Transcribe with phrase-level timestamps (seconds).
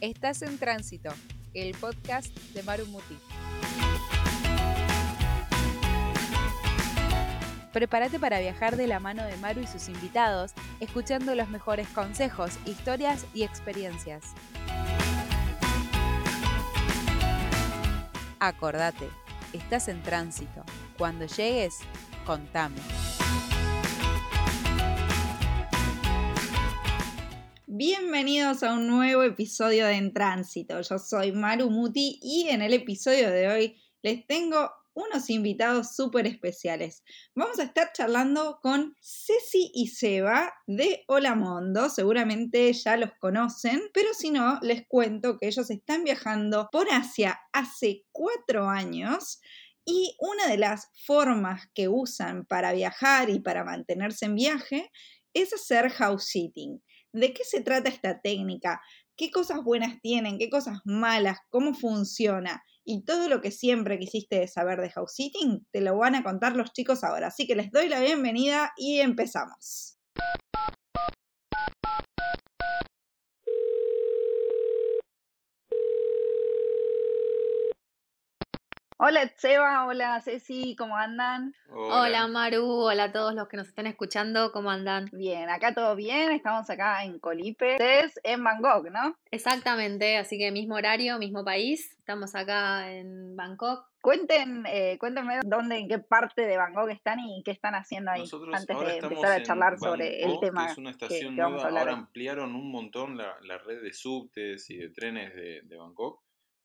[0.00, 1.10] Estás en Tránsito,
[1.54, 3.18] el podcast de Maru Muti.
[7.72, 12.52] Prepárate para viajar de la mano de Maru y sus invitados, escuchando los mejores consejos,
[12.64, 14.22] historias y experiencias.
[18.38, 19.08] Acordate,
[19.52, 20.62] estás en tránsito.
[20.96, 21.78] Cuando llegues,
[22.24, 22.78] contame.
[27.80, 30.80] Bienvenidos a un nuevo episodio de En Tránsito.
[30.80, 36.26] Yo soy Maru Muti y en el episodio de hoy les tengo unos invitados súper
[36.26, 37.04] especiales.
[37.36, 41.88] Vamos a estar charlando con Ceci y Seba de Hola Mondo.
[41.88, 47.38] Seguramente ya los conocen, pero si no, les cuento que ellos están viajando por Asia
[47.52, 49.40] hace cuatro años.
[49.84, 54.90] Y una de las formas que usan para viajar y para mantenerse en viaje
[55.32, 56.82] es hacer house sitting.
[57.12, 58.82] ¿De qué se trata esta técnica?
[59.16, 60.38] ¿Qué cosas buenas tienen?
[60.38, 61.38] ¿Qué cosas malas?
[61.48, 62.62] ¿Cómo funciona?
[62.84, 66.54] Y todo lo que siempre quisiste saber de house sitting te lo van a contar
[66.54, 67.28] los chicos ahora.
[67.28, 69.98] Así que les doy la bienvenida y empezamos.
[79.00, 81.54] Hola Seba, hola Ceci, ¿cómo andan?
[81.68, 82.26] Hola.
[82.26, 85.08] Maru, hola a todos los que nos están escuchando, ¿cómo andan?
[85.12, 89.16] Bien, acá todo bien, estamos acá en Colipe, ustedes en Bangkok, ¿no?
[89.30, 93.86] Exactamente, así que mismo horario, mismo país, estamos acá en Bangkok.
[94.00, 98.24] Cuenten, eh, cuéntenme dónde, en qué parte de Bangkok están y qué están haciendo ahí
[98.52, 100.72] antes de empezar a charlar sobre el tema.
[100.72, 105.36] es una estación nueva, ahora ampliaron un montón la, red de subtes y de trenes
[105.36, 106.20] de, de Bangkok.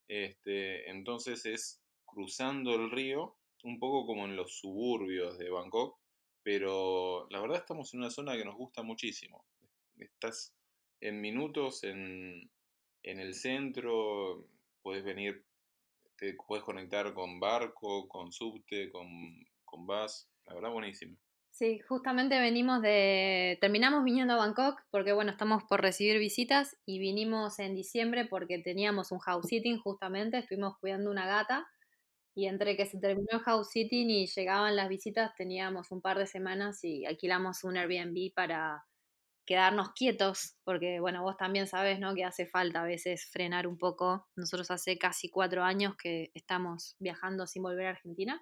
[0.07, 1.82] Este, entonces es
[2.13, 5.97] cruzando el río, un poco como en los suburbios de Bangkok,
[6.43, 9.45] pero la verdad estamos en una zona que nos gusta muchísimo.
[9.97, 10.53] Estás
[10.99, 12.49] en minutos en,
[13.03, 14.45] el centro,
[14.81, 15.45] puedes venir,
[16.17, 19.07] te puedes conectar con barco, con subte, con,
[19.65, 21.17] con bus, la verdad buenísimo.
[21.51, 26.97] Sí, justamente venimos de, terminamos viniendo a Bangkok porque bueno, estamos por recibir visitas y
[26.97, 31.67] vinimos en diciembre porque teníamos un house sitting justamente, estuvimos cuidando una gata
[32.35, 36.27] y entre que se terminó house sitting y llegaban las visitas, teníamos un par de
[36.27, 38.85] semanas y alquilamos un Airbnb para
[39.45, 42.15] quedarnos quietos, porque bueno, vos también sabes, ¿no?
[42.15, 44.27] Que hace falta a veces frenar un poco.
[44.35, 48.41] Nosotros hace casi cuatro años que estamos viajando sin volver a Argentina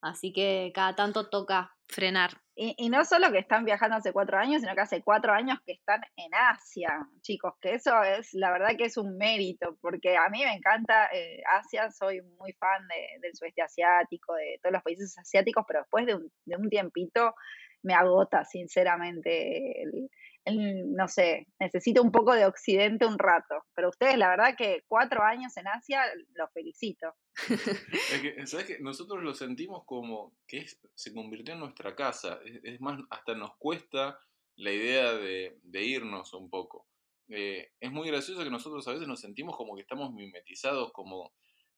[0.00, 2.30] Así que cada tanto toca frenar.
[2.60, 5.72] Y, no solo que están viajando hace cuatro años, sino que hace cuatro años que
[5.72, 10.28] están en Asia, chicos, que eso es, la verdad que es un mérito, porque a
[10.28, 12.82] mí me encanta eh, Asia, soy muy fan
[13.22, 17.34] del sudeste asiático, de todos los países asiáticos, pero después de un, de un tiempito
[17.82, 20.10] me agota, sinceramente, el,
[20.50, 23.64] no sé, necesito un poco de Occidente un rato.
[23.74, 26.02] Pero ustedes, la verdad que cuatro años en Asia,
[26.34, 27.14] los felicito.
[28.12, 28.78] es que, ¿sabes qué?
[28.80, 32.38] Nosotros lo sentimos como que se convirtió en nuestra casa.
[32.62, 34.18] Es, más, hasta nos cuesta
[34.56, 36.86] la idea de, irnos un poco.
[37.28, 41.32] Eh, es muy gracioso que nosotros a veces nos sentimos como que estamos mimetizados, como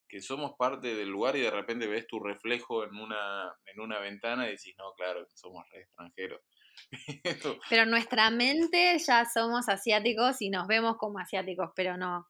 [0.09, 4.01] que somos parte del lugar y de repente ves tu reflejo en una, en una
[4.01, 6.41] ventana y decís, no, claro, somos extranjeros.
[7.71, 12.27] pero nuestra mente ya somos asiáticos y nos vemos como asiáticos, pero no,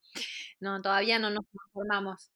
[0.60, 2.30] no todavía no nos transformamos.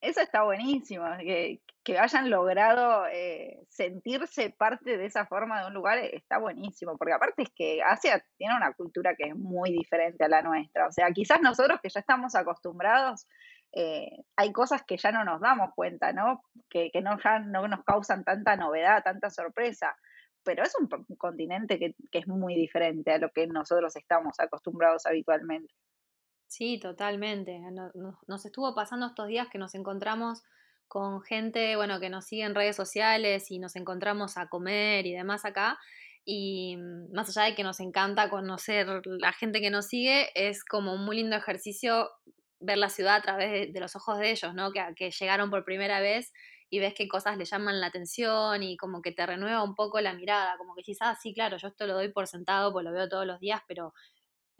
[0.00, 5.74] Eso está buenísimo, que, que hayan logrado eh, sentirse parte de esa forma de un
[5.74, 10.24] lugar está buenísimo, porque aparte es que Asia tiene una cultura que es muy diferente
[10.24, 13.26] a la nuestra, o sea, quizás nosotros que ya estamos acostumbrados,
[13.72, 16.42] eh, hay cosas que ya no nos damos cuenta, ¿no?
[16.68, 19.94] Que, que no, ya no nos causan tanta novedad, tanta sorpresa
[20.44, 25.74] pero es un, continente que, es muy diferente a lo que nosotros estamos acostumbrados habitualmente.
[26.46, 27.60] Sí, totalmente.
[28.26, 30.42] Nos, estuvo pasando estos días que nos encontramos
[30.88, 35.12] con gente, bueno, que nos sigue en redes sociales y nos encontramos a comer y
[35.12, 35.78] demás acá.
[36.24, 40.64] Y mm, más allá de que nos encanta conocer la gente que nos sigue, es
[40.64, 42.10] como un muy lindo ejercicio
[42.58, 44.72] ver la ciudad a través de, los ojos de ellos, ¿no?
[44.72, 46.32] Que, que llegaron por primera vez
[46.70, 50.00] y ves qué cosas le llaman la atención y como que te renueva un poco
[50.00, 52.84] la mirada, como que dices, ah, sí, claro, yo esto lo doy por sentado, pues
[52.84, 53.92] lo veo todos los días, pero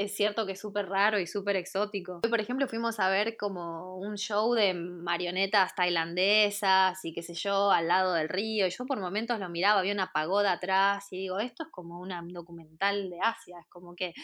[0.01, 2.21] es cierto que es súper raro y súper exótico.
[2.25, 7.35] Hoy, por ejemplo, fuimos a ver como un show de marionetas tailandesas y qué sé
[7.35, 11.07] yo, al lado del río, y yo por momentos lo miraba, había una pagoda atrás
[11.13, 14.15] y digo, esto es como un documental de Asia, es como que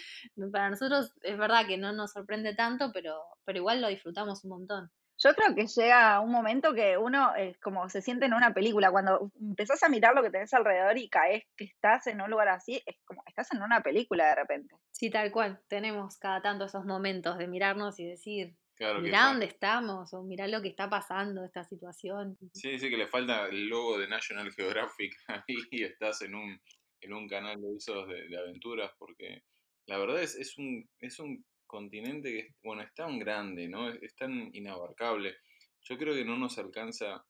[0.50, 4.50] para nosotros es verdad que no nos sorprende tanto, pero, pero igual lo disfrutamos un
[4.50, 4.90] montón.
[5.18, 8.90] Yo creo que llega un momento que uno es como se siente en una película.
[8.90, 12.48] Cuando empezás a mirar lo que tenés alrededor y caes que estás en un lugar
[12.48, 14.74] así, es como estás en una película de repente.
[14.92, 15.60] Sí, tal cual.
[15.68, 18.56] Tenemos cada tanto esos momentos de mirarnos y decir,
[19.00, 22.36] mirá dónde estamos o mirá lo que está pasando, esta situación.
[22.52, 26.60] Sí, sí, que le falta el logo de National Geographic ahí y estás en un,
[27.00, 29.42] en un canal de esos de, aventuras porque
[29.86, 33.90] la verdad es, es, un, es un continente que, bueno, es tan grande, ¿no?
[33.90, 35.36] Es, tan inabarcable.
[35.82, 37.24] Yo creo que no nos alcanza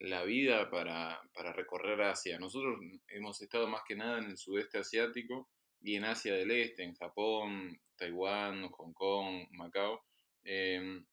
[0.00, 2.38] la vida para, para, recorrer Asia.
[2.38, 5.48] Nosotros hemos estado más que nada en el sudeste asiático
[5.80, 10.02] y en Asia del Este, en Japón, Taiwán, Hong Kong, Macao,
[10.42, 11.06] em,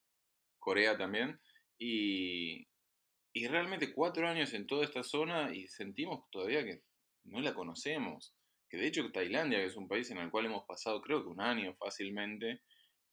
[0.60, 1.40] Corea también.
[1.78, 2.68] Y,
[3.34, 6.82] y realmente cuatro años en toda esta zona y sentimos todavía que
[7.24, 8.36] no la conocemos
[8.72, 11.28] que de hecho Tailandia, que es un país en el cual hemos pasado creo que
[11.28, 12.62] un año fácilmente,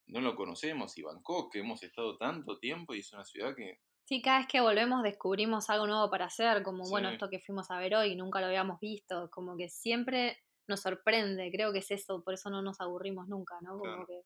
[0.06, 3.81] no lo conocemos, y Bangkok, que hemos estado tanto tiempo y es una ciudad que...
[4.05, 7.70] Sí, cada vez que volvemos descubrimos algo nuevo para hacer, como bueno, esto que fuimos
[7.70, 10.38] a ver hoy, nunca lo habíamos visto, como que siempre
[10.69, 13.78] nos sorprende, creo que es eso, por eso no nos aburrimos nunca, ¿no?
[13.78, 14.22] Como que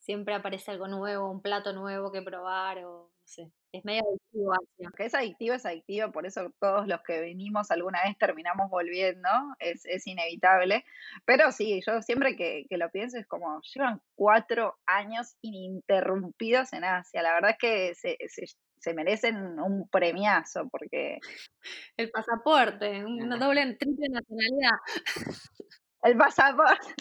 [0.00, 4.02] siempre aparece algo nuevo, un plato nuevo que probar, o no sé, es medio
[4.32, 4.90] adictivo.
[4.96, 9.28] Que es adictivo, es adictivo, por eso todos los que venimos alguna vez terminamos volviendo,
[9.58, 10.84] es, es inevitable.
[11.24, 16.84] Pero sí, yo siempre que, que, lo pienso es como, llevan cuatro años ininterrumpidos en
[16.84, 17.22] Asia.
[17.22, 18.16] La verdad es que se,
[18.78, 21.18] se, merecen un premiazo porque...
[21.96, 24.78] El pasaporte, una doble, triple nacionalidad.
[26.02, 26.94] El pasaporte.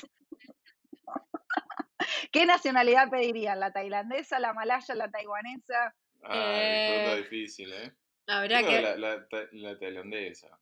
[2.31, 3.59] ¿Qué nacionalidad pedirían?
[3.59, 5.93] ¿La tailandesa, la malaya, la taiwanesa?
[6.23, 7.93] Ah, eh, difícil, ¿eh?
[8.27, 8.81] Habrá que...
[8.81, 10.59] La, la, tailandesa.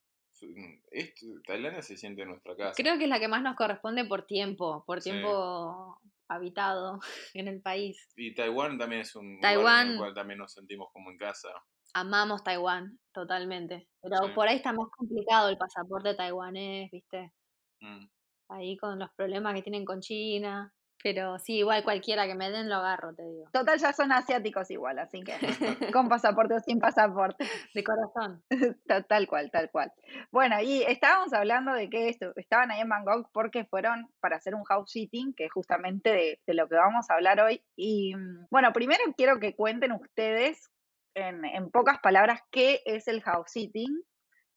[1.45, 2.73] Tailandia se siente en nuestra casa.
[2.75, 6.99] Creo que es la que más nos corresponde por tiempo, por tiempo habitado
[7.33, 8.07] en el país.
[8.15, 11.49] Y Taiwán también es un lugar en el cual también nos sentimos como en casa.
[11.93, 13.89] Amamos Taiwán, totalmente.
[14.01, 17.33] Pero por ahí está más complicado el pasaporte taiwanés, ¿viste?
[17.81, 18.05] Mm.
[18.49, 20.71] Ahí con los problemas que tienen con China.
[21.01, 23.45] Pero sí, igual cualquiera que me den lo agarro, te digo.
[23.51, 25.33] Total, ya son asiáticos igual, así que
[25.93, 27.45] con pasaporte o sin pasaporte.
[27.73, 28.43] De corazón.
[29.07, 29.91] tal cual, tal cual.
[30.31, 34.55] Bueno, y estábamos hablando de que esto, estaban ahí en Bangkok porque fueron para hacer
[34.55, 37.63] un house sitting, que es justamente de, de lo que vamos a hablar hoy.
[37.75, 40.69] Y mm, bueno, primero quiero que cuenten ustedes
[41.15, 44.03] en, en pocas palabras qué es el house sitting.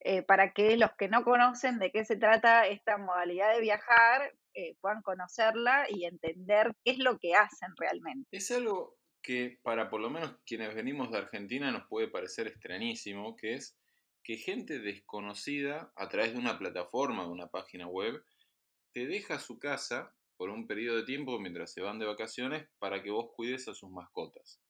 [0.05, 4.35] Eh, para que los que no conocen de qué se trata esta modalidad de viajar
[4.53, 8.37] eh, puedan conocerla y entender qué es lo que hacen realmente.
[8.37, 13.37] Es algo que para por lo menos quienes venimos de Argentina nos puede parecer extrañísimo,
[13.37, 13.79] que es
[14.25, 18.25] que gente desconocida a través de una plataforma, de una página web,
[18.93, 23.05] te deja su casa por un periodo de tiempo mientras se van de vacaciones para
[23.05, 24.61] que vos cuides a sus mascotas.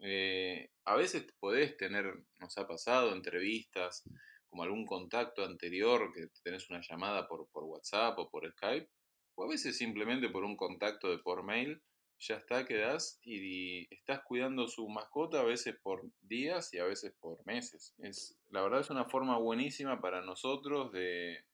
[0.00, 4.04] Eh, a veces podés tener, nos ha pasado, entrevistas,
[4.48, 8.88] como algún contacto anterior, que tenés una llamada por, por WhatsApp o por Skype,
[9.36, 11.82] o a veces simplemente por un contacto de por mail,
[12.20, 17.14] ya está, quedás y, estás cuidando su mascota a veces por días y a veces
[17.20, 17.94] por meses.
[17.98, 21.44] Es, la verdad es una forma buenísima para nosotros de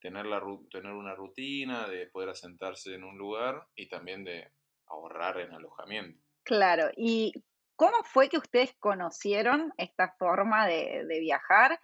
[0.00, 4.50] tener, la, tener una rutina, de poder asentarse en un lugar y también de
[4.86, 6.18] ahorrar en alojamiento.
[6.44, 7.32] Claro, ¿y
[7.76, 11.78] cómo fue que ustedes conocieron esta forma de, de viajar?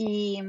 [0.00, 0.40] Y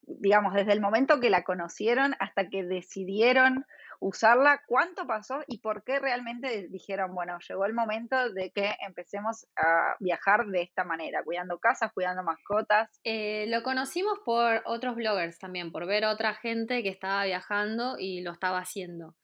[0.00, 3.64] digamos, desde el momento que la conocieron hasta que decidieron
[4.00, 9.46] usarla, ¿cuánto pasó y por qué realmente dijeron, bueno, llegó el momento de que empecemos
[9.54, 12.90] a viajar de esta manera, cuidando casas, cuidando mascotas?
[13.04, 18.22] Eh, lo conocimos por otros bloggers también, por ver otra gente que estaba viajando y
[18.22, 19.14] lo estaba haciendo.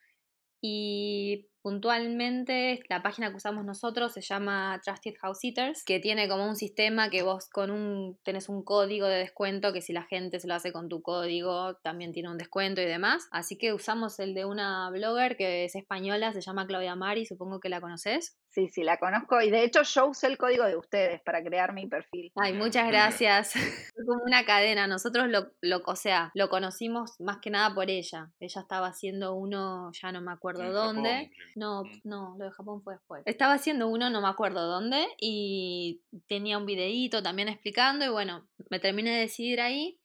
[0.62, 6.46] Y puntualmente la página que usamos nosotros se llama Trusted House Sitters, que tiene como
[6.46, 10.40] un sistema que vos con un tenés un código de descuento que si la gente
[10.40, 13.28] se lo hace con tu código también tiene un descuento y demás.
[13.30, 17.60] Así que usamos el de una blogger que es española, se llama Claudia Mari, supongo
[17.60, 18.36] que la conoces.
[18.50, 21.72] Sí, sí, la conozco y de hecho yo usé el código de ustedes para crear
[21.72, 22.32] mi perfil.
[22.36, 23.52] Ay, muchas gracias.
[23.94, 24.86] Fue como una cadena.
[24.86, 28.30] Nosotros lo, lo, o sea, lo conocimos más que nada por ella.
[28.40, 31.30] Ella estaba haciendo uno, ya no me acuerdo dónde.
[31.56, 32.00] No, mm.
[32.04, 33.22] no, lo de Japón fue después.
[33.26, 38.48] Estaba haciendo uno, no me acuerdo dónde, y tenía un videíto también explicando, y bueno,
[38.70, 40.00] me terminé de decidir ahí.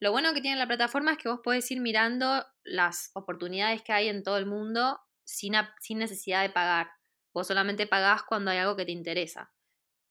[0.00, 3.92] Lo bueno que tiene la plataforma es que vos podés ir mirando las oportunidades que
[3.92, 6.90] hay en todo el mundo sin, sin necesidad de pagar.
[7.34, 9.52] Vos solamente pagás cuando hay algo que te interesa.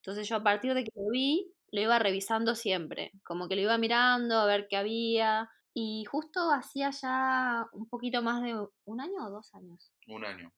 [0.02, 3.62] Entonces yo a partir de que lo vi, lo iba revisando siempre, como que lo
[3.62, 5.50] iba mirando a ver qué había.
[5.74, 9.92] Y justo hacía ya un poquito más de un año o dos años.
[10.08, 10.52] Un año,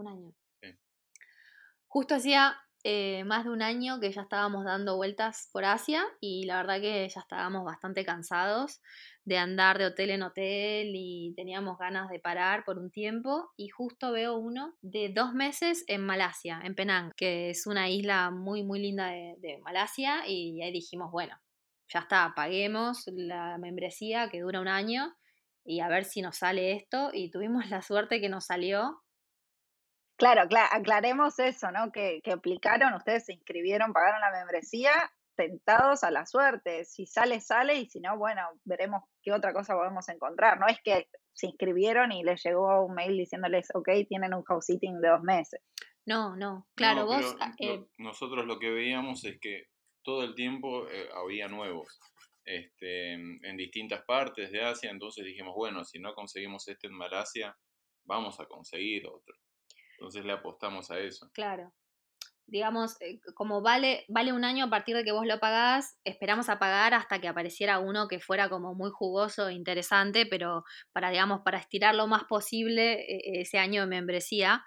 [0.00, 0.34] un año.
[0.60, 0.68] Sí.
[1.86, 6.44] Justo hacía eh, más de un año que ya estábamos dando vueltas por Asia y
[6.46, 8.80] la verdad que ya estábamos bastante cansados
[9.24, 13.68] de andar de hotel en hotel y teníamos ganas de parar por un tiempo y
[13.68, 18.62] justo veo uno de dos meses en Malasia, en Penang, que es una isla muy
[18.62, 21.36] muy linda de, de Malasia y ahí dijimos, bueno,
[21.88, 25.16] ya está, paguemos la membresía que dura un año
[25.64, 29.02] y a ver si nos sale esto y tuvimos la suerte que nos salió
[30.18, 31.92] Claro, aclaremos eso, ¿no?
[31.92, 34.90] Que, que aplicaron, ustedes se inscribieron, pagaron la membresía,
[35.36, 36.84] tentados a la suerte.
[36.84, 40.58] Si sale, sale, y si no, bueno, veremos qué otra cosa podemos encontrar.
[40.58, 44.66] No es que se inscribieron y les llegó un mail diciéndoles, ok, tienen un house
[44.66, 45.62] sitting de dos meses.
[46.04, 47.36] No, no, claro, vos...
[47.60, 49.66] Eh, nosotros lo que veíamos es que
[50.02, 52.00] todo el tiempo eh, había nuevos.
[52.44, 57.56] Este, en distintas partes de Asia, entonces dijimos, bueno, si no conseguimos este en Malasia,
[58.04, 59.36] vamos a conseguir otro.
[59.98, 61.28] Entonces le apostamos a eso.
[61.32, 61.72] Claro.
[62.46, 66.48] Digamos, eh, como vale, vale un año a partir de que vos lo pagás, esperamos
[66.48, 71.10] a pagar hasta que apareciera uno que fuera como muy jugoso e interesante, pero para,
[71.10, 74.64] digamos, para estirar lo más posible eh, ese año de membresía,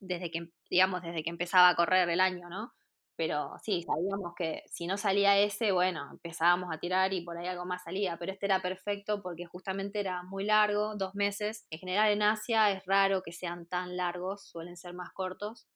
[0.00, 2.72] desde que, digamos, desde que empezaba a correr el año, ¿no?
[3.18, 7.48] Pero sí, sabíamos que si no salía ese, bueno, empezábamos a tirar y por ahí
[7.48, 8.16] algo más salía.
[8.16, 11.66] Pero este era perfecto porque justamente era muy largo, dos meses.
[11.70, 15.66] En general en Asia es raro que sean tan largos, suelen ser más cortos.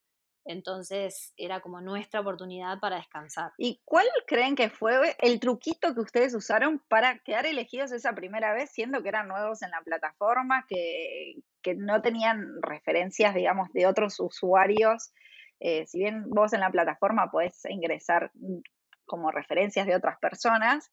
[0.44, 3.50] Entonces era como nuestra oportunidad para descansar.
[3.58, 8.54] ¿Y cuál creen que fue el truquito que ustedes usaron para quedar elegidos esa primera
[8.54, 13.88] vez, siendo que eran nuevos en la plataforma, que, que no tenían referencias, digamos, de
[13.88, 15.12] otros usuarios?
[15.64, 18.59] Eh, si bien vos en la plataforma podés ingresar mm,
[19.04, 20.90] como referencias de otras personas,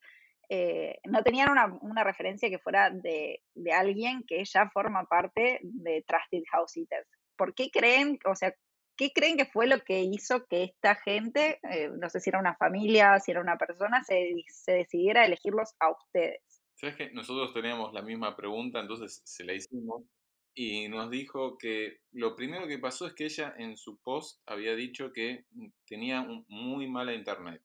[0.48, 3.42] eh, no tenían una, referencia que fuera de,
[3.74, 7.08] alguien que ya forma parte de Trusted House Eaters.
[7.36, 8.54] ¿Por qué creen, o sea,
[8.96, 12.40] qué creen que fue lo que hizo que esta gente, eh, no sé si era
[12.40, 16.62] una familia, si era una persona, se, se decidiera elegirlos a ustedes?
[16.76, 20.04] Sabes que nosotros teníamos la misma pregunta, entonces se la hicimos
[20.54, 24.76] y nos dijo que lo primero que pasó es que ella en su post había
[24.76, 25.46] dicho que
[25.86, 27.62] tenía muy mala internet.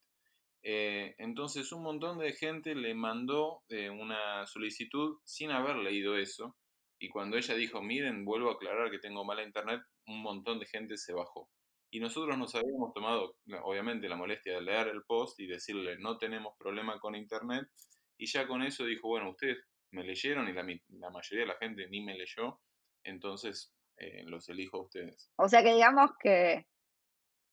[0.63, 6.57] Eh, entonces un montón de gente le mandó eh, una solicitud sin haber leído eso.
[6.99, 10.67] Y cuando ella dijo, miren, vuelvo a aclarar que tengo mala internet, un montón de
[10.67, 11.51] gente se bajó.
[11.91, 16.17] Y nosotros nos habíamos tomado, obviamente, la molestia de leer el post y decirle, no
[16.19, 17.69] tenemos problema con internet.
[18.17, 19.59] Y ya con eso dijo, bueno, ustedes
[19.91, 22.61] me leyeron y la, la mayoría de la gente ni me leyó
[23.05, 25.31] entonces eh, los elijo a ustedes.
[25.37, 26.67] O sea que digamos que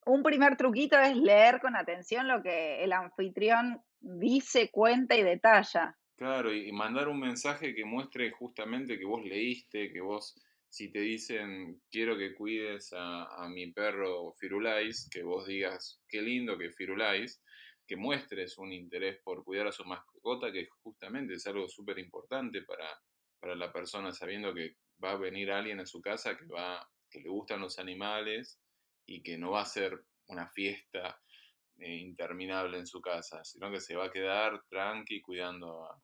[0.05, 5.95] un primer truquito es leer con atención lo que el anfitrión dice, cuenta y detalla.
[6.15, 10.35] Claro, y mandar un mensaje que muestre justamente que vos leíste, que vos,
[10.69, 16.21] si te dicen quiero que cuides a, a mi perro Firulais, que vos digas qué
[16.21, 17.41] lindo que Firulais,
[17.87, 22.61] que muestres un interés por cuidar a su mascota, que justamente es algo súper importante
[22.61, 22.87] para,
[23.39, 27.19] para la persona, sabiendo que va a venir alguien a su casa que, va, que
[27.19, 28.59] le gustan los animales
[29.05, 31.19] y que no va a ser una fiesta
[31.77, 36.01] eh, interminable en su casa, sino que se va a quedar tranqui cuidando a,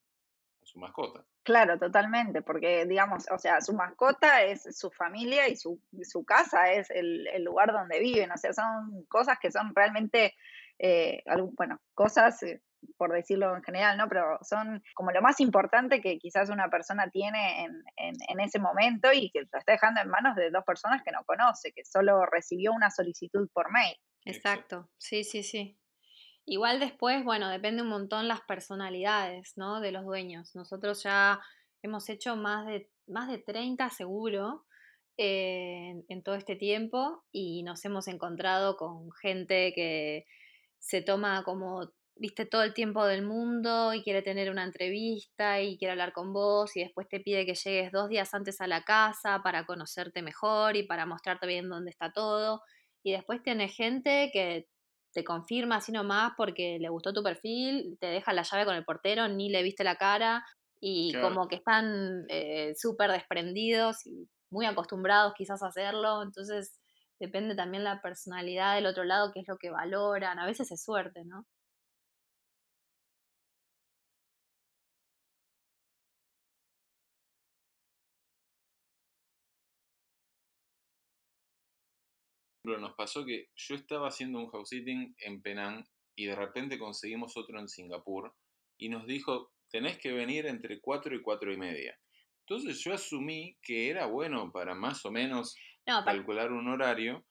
[0.64, 1.24] su mascota.
[1.44, 6.74] Claro, totalmente, porque digamos, o sea, su mascota es su familia y su, su casa
[6.74, 10.36] es el, el, lugar donde viven, o sea, son cosas que son realmente,
[10.78, 11.24] eh,
[11.56, 12.62] bueno, cosas eh,
[12.98, 14.08] por decirlo en general, ¿no?
[14.08, 19.12] Pero son como lo más importante que quizás una persona tiene en, en, ese momento
[19.14, 22.26] y que lo está dejando en manos de dos personas que no conoce, que solo
[22.26, 23.96] recibió una solicitud por mail.
[24.26, 25.78] Exacto, sí, sí, sí.
[26.46, 29.82] Igual después, bueno, depende un montón las personalidades, ¿no?
[29.82, 30.56] De los dueños.
[30.56, 31.42] Nosotros ya
[31.82, 34.66] hemos hecho más de, más de 30 seguro
[35.18, 40.26] eh, en todo este tiempo y nos hemos encontrado con gente que
[40.80, 45.78] se toma como viste todo el tiempo del mundo y quiere tener una entrevista y
[45.78, 48.84] quiere hablar con vos y después te pide que llegues dos días antes a la
[48.84, 52.62] casa para conocerte mejor y para mostrarte bien dónde está todo.
[53.04, 54.68] Y después tiene gente que
[55.14, 58.86] te confirma así nomás porque le gustó tu perfil, te deja la llave con el
[58.86, 60.44] portero, ni le viste la cara
[60.80, 66.22] y como que están eh, súper desprendidos y muy acostumbrados quizás a hacerlo.
[66.22, 66.80] Entonces
[67.20, 70.40] depende también la personalidad del otro lado, qué es lo que valoran.
[70.40, 71.46] A veces es suerte, ¿no?
[82.78, 87.38] Nos pasó que yo estaba haciendo un house sitting en Penang y de repente conseguimos
[87.38, 88.34] otro en Singapur
[88.78, 91.98] y nos dijo, tenés que venir entre 4 y 4 y media.
[92.42, 95.56] Entonces yo asumí que era bueno para más o menos
[95.86, 97.26] calcular un horario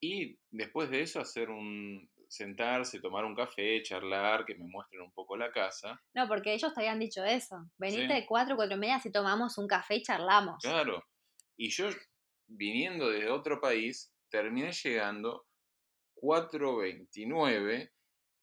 [0.00, 5.12] Y después de eso hacer un, sentarse, tomar un café, charlar, que me muestren un
[5.12, 6.00] poco la casa.
[6.14, 7.56] No, porque ellos te habían dicho eso.
[7.78, 10.62] Venite de cuatro, cuatro y media si tomamos un café y charlamos.
[10.62, 11.02] Claro.
[11.56, 11.88] Y yo,
[12.46, 15.46] viniendo de otro país, terminé llegando
[16.16, 17.90] 4.29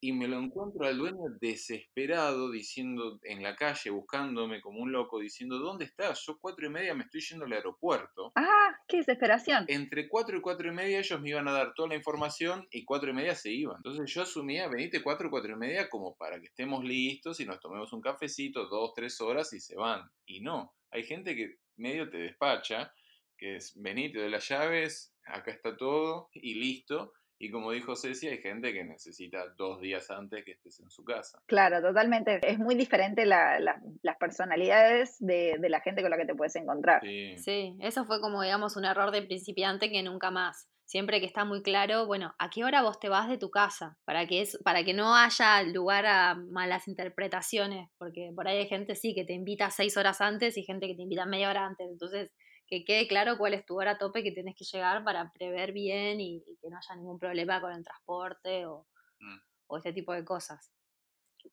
[0.05, 5.19] y me lo encuentro al dueño desesperado diciendo en la calle, buscándome como un loco,
[5.19, 6.23] diciendo, ¿dónde estás?
[6.27, 8.31] Yo cuatro y media me estoy yendo al aeropuerto.
[8.35, 9.65] Ah, qué desesperación.
[9.67, 12.85] Entre cuatro y cuatro y media ellos me iban a dar toda la información y
[12.85, 13.77] cuatro y media se iban.
[13.77, 17.59] Entonces yo asumía, venite cuatro, cuatro y media como para que estemos listos y nos
[17.59, 20.07] tomemos un cafecito, dos, tres horas y se van.
[20.27, 22.93] Y no, hay gente que medio te despacha,
[23.37, 28.27] que es, venite de las llaves, acá está todo y listo y como dijo Ceci,
[28.27, 31.41] hay gente que necesita dos días antes que estés en su casa.
[31.47, 32.39] Claro, totalmente.
[32.41, 37.01] Es muy diferente la, las personalidades de, la gente con la que te puedes encontrar.
[37.03, 37.75] Sí.
[37.81, 40.69] eso fue como, digamos, un error de principiante que nunca más.
[40.85, 43.97] Siempre que está muy claro, bueno, ¿a qué hora vos te vas de tu casa?
[44.05, 48.67] Para que, es, para que no haya lugar a malas interpretaciones, porque por ahí hay
[48.67, 51.65] gente, sí, que te invita seis horas antes y gente que te invita media hora
[51.65, 51.87] antes.
[51.89, 52.31] Entonces,
[52.67, 56.19] que quede claro cuál es tu hora tope que tienes que llegar para prever bien
[56.19, 58.87] y, que no haya ningún problema con el transporte o,
[59.19, 59.37] mm.
[59.67, 60.71] o este tipo de cosas.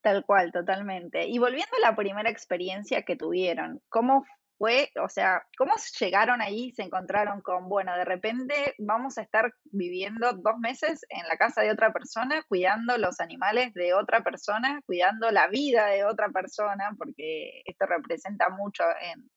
[0.00, 1.26] Tal cual, totalmente.
[1.26, 4.24] Y volviendo a la primera experiencia que tuvieron, ¿cómo
[4.62, 9.52] fue, o sea, cómo llegaron ahí, se encontraron con, bueno, de repente vamos a estar
[9.64, 14.80] viviendo dos meses en la casa de otra persona, cuidando los animales de otra persona,
[14.86, 19.28] cuidando la vida de otra persona, porque esto representa mucho en,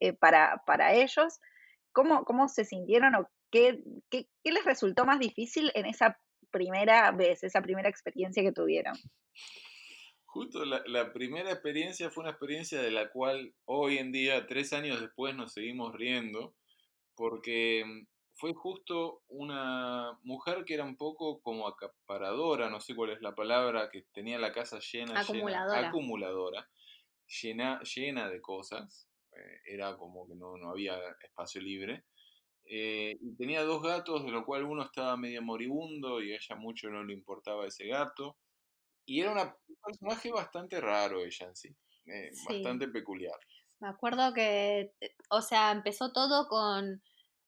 [0.00, 1.40] eh, para, para, ellos.
[1.92, 6.18] ¿Cómo, ¿Cómo se sintieron o qué, qué, qué les resultó más difícil en esa
[6.50, 8.94] primera vez, esa primera experiencia que tuvieron?
[10.24, 14.72] Justo la, la, primera experiencia fue una experiencia de la cual hoy en día, tres
[14.72, 16.54] años después, nos seguimos riendo,
[17.14, 23.10] porque mm, fue justo una mujer que era un poco como acaparadora, no sé cuál
[23.10, 26.68] es la palabra, que tenía la casa llena, acumuladora, llena, acumuladora
[27.26, 29.05] llena, llena de cosas,
[29.64, 32.04] era como que no, había espacio libre.
[32.68, 36.56] Eh, y tenía dos gatos, de lo cual uno estaba medio moribundo y a ella
[36.56, 38.36] mucho no le importaba ese gato.
[39.04, 43.38] Y era una, un personaje bastante raro ella en sí, eh, bastante peculiar.
[43.80, 44.92] Me acuerdo que,
[45.30, 47.02] o sea, empezó todo con,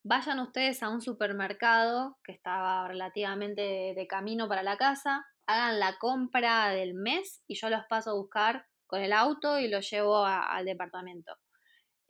[0.04, 5.96] vayan ustedes a un supermercado que estaba relativamente de camino para la casa, hagan la
[5.98, 10.24] compra del mes y yo los paso a buscar con el auto y los llevo
[10.24, 11.34] al departamento.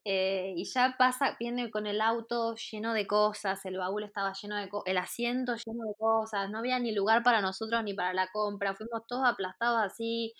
[0.05, 4.57] Eh, y ya pasa, viene con el auto lleno de cosas, el baúl estaba lleno
[4.57, 8.15] de cosas, el asiento lleno de cosas, no había ni lugar para nosotros ni para
[8.15, 10.33] la compra, fuimos todos aplastados así.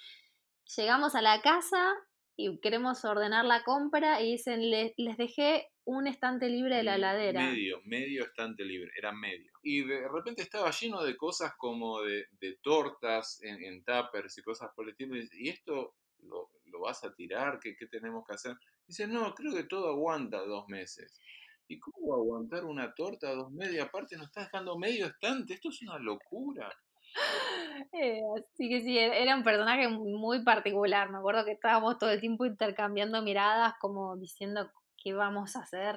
[0.77, 1.95] Llegamos a la casa
[2.37, 7.51] y queremos ordenar la compra y dicen, les, dejé un estante libre de la heladera.
[7.51, 9.51] Medio, medio estante libre, era medio.
[9.63, 12.27] Y de repente estaba lleno de cosas como de,
[12.63, 15.17] tortas en, en tuppers y cosas por el estilo.
[15.33, 16.49] Y esto lo,
[16.81, 18.55] vas a tirar, ¿Qué, ¿qué tenemos que hacer?
[18.89, 21.21] Dice, no, creo que todo aguanta dos meses.
[21.69, 23.83] ¿Y cómo aguantar una torta dos meses?
[23.83, 26.75] Aparte nos está dejando medio estante, esto es una locura.
[27.93, 31.11] Eh, así que sí, e-, era un personaje muy particular.
[31.11, 34.71] Me acuerdo que estábamos todo el tiempo intercambiando miradas, como diciendo
[35.03, 35.97] qué vamos a hacer.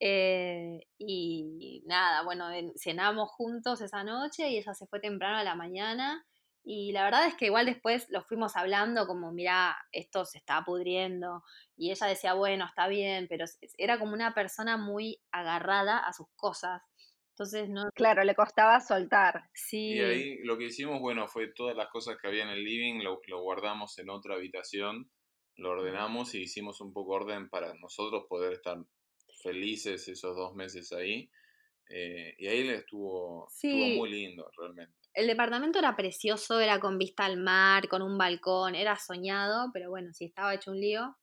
[0.00, 5.56] Eh, y nada, bueno, cenamos juntos esa noche y ella se fue temprano a la
[5.56, 6.24] mañana
[6.70, 10.62] y la verdad es que igual después lo fuimos hablando como, mira, esto se está
[10.66, 11.42] pudriendo.
[11.78, 13.46] Y ella decía, bueno, está bien, pero
[13.78, 16.82] era como una persona muy agarrada a sus cosas.
[17.30, 17.88] Entonces, no.
[17.94, 19.48] Claro, le costaba soltar.
[19.54, 19.94] Sí.
[19.94, 23.02] Y ahí lo que hicimos, bueno, fue todas las cosas que había en el living,
[23.02, 25.10] lo, guardamos en otra habitación,
[25.56, 28.76] lo ordenamos y hicimos un poco orden para nosotros poder estar
[29.42, 31.30] felices esos dos meses ahí.
[31.88, 35.07] Eh, y ahí le estuvo, estuvo muy lindo, realmente.
[35.18, 39.90] El departamento era precioso, era con vista al mar, con un balcón, era soñado, pero
[39.90, 41.16] bueno, sí estaba hecho un lío.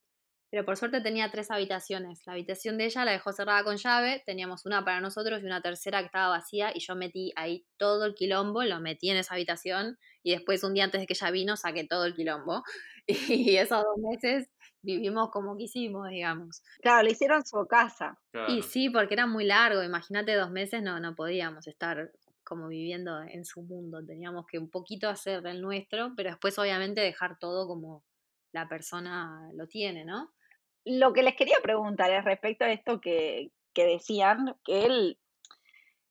[0.52, 2.20] Pero por suerte tenía tres habitaciones.
[2.26, 5.62] La habitación de ella la dejó cerrada con llave, teníamos una para nosotros y una
[5.62, 9.36] tercera que estaba vacía y yo metí ahí todo el quilombo, lo metí en esa
[9.36, 12.64] habitación y después un día antes de que ella vino saqué todo el quilombo.
[13.48, 14.50] Y esos dos meses
[14.82, 16.64] vivimos como quisimos, digamos.
[16.82, 18.20] Claro, le hicieron su casa.
[18.50, 22.12] Y sí, porque era muy largo, imagínate dos meses no, no podíamos estar
[22.46, 24.06] como viviendo en su mundo.
[24.06, 28.04] Teníamos que un poquito hacer del nuestro, pero después obviamente dejar todo como
[28.54, 30.32] la persona lo tiene, ¿no?
[30.86, 35.20] Lo que les quería preguntar es respecto a esto que, decían, que él,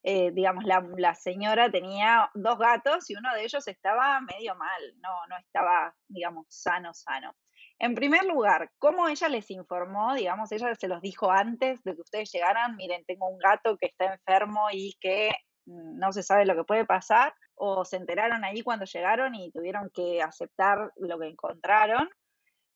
[0.03, 4.83] eh, digamos, la, la, señora tenía dos gatos y uno de ellos estaba medio mal,
[5.01, 7.35] no, no estaba, digamos, sano, sano.
[7.79, 10.15] En primer lugar, ¿cómo ella les informó?
[10.15, 13.87] Digamos, ella se los dijo antes de que ustedes llegaran, miren, tengo un gato que
[13.87, 15.31] está enfermo y que
[15.67, 19.91] no se sabe lo que puede pasar, o se enteraron ahí cuando llegaron y tuvieron
[19.95, 22.09] que aceptar lo que encontraron.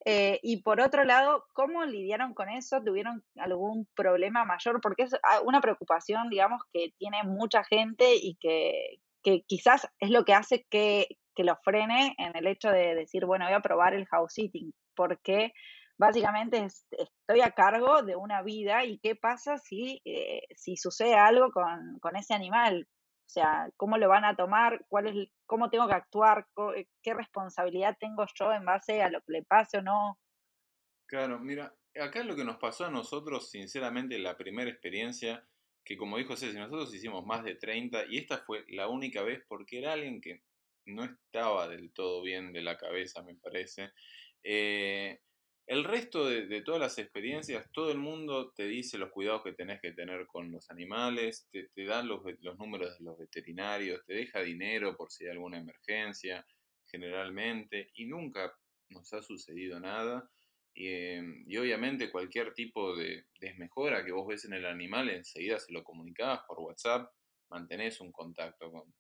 [0.05, 2.81] Eh, y por otro lado, ¿cómo lidiaron con eso?
[2.83, 4.81] ¿Tuvieron algún problema mayor?
[4.81, 10.11] Porque es ah, una preocupación, digamos, que tiene mucha gente y que, que quizás es
[10.11, 13.61] lo que hace que, que lo frene en el hecho de decir, bueno, voy a
[13.61, 15.53] probar el house sitting, porque
[15.99, 21.51] básicamente estoy a cargo de una vida y qué pasa si, eh, si sucede algo
[21.51, 22.89] con, con, ese animal.
[23.27, 27.13] O sea, cómo lo van a tomar, cuál es, cómo tengo que actuar, eh, qué
[27.13, 30.19] responsabilidad tengo yo en base a lo que le pase o no.
[31.07, 35.47] Claro, mira, acá lo que nos pasó a nosotros, sinceramente, la primera experiencia,
[35.85, 39.43] que como dijo Ceci, nosotros hicimos más de 30 y esta fue la única vez
[39.49, 40.43] porque era alguien que
[40.87, 43.91] no estaba del todo bien de la cabeza, me parece.
[44.43, 45.21] Eh,
[45.69, 49.83] el resto de, todas las experiencias, todo el mundo te dice los cuidados que tenés
[49.83, 52.23] que tener con los animales, te, te dan los,
[52.57, 56.47] números de los veterinarios, te deja dinero por si hay alguna emergencia,
[56.87, 58.51] generalmente, y nunca
[58.89, 60.27] nos ha sucedido nada.
[60.73, 65.75] Y, em, obviamente cualquier tipo de desmejora que vos ves en el animal, enseguida se
[65.75, 67.13] lo comunicás por WhatsApp,
[67.51, 68.91] mantenés un contacto con,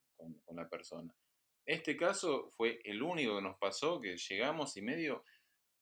[0.44, 1.14] con la persona.
[1.64, 5.24] Este caso fue el único que nos pasó, que llegamos y medio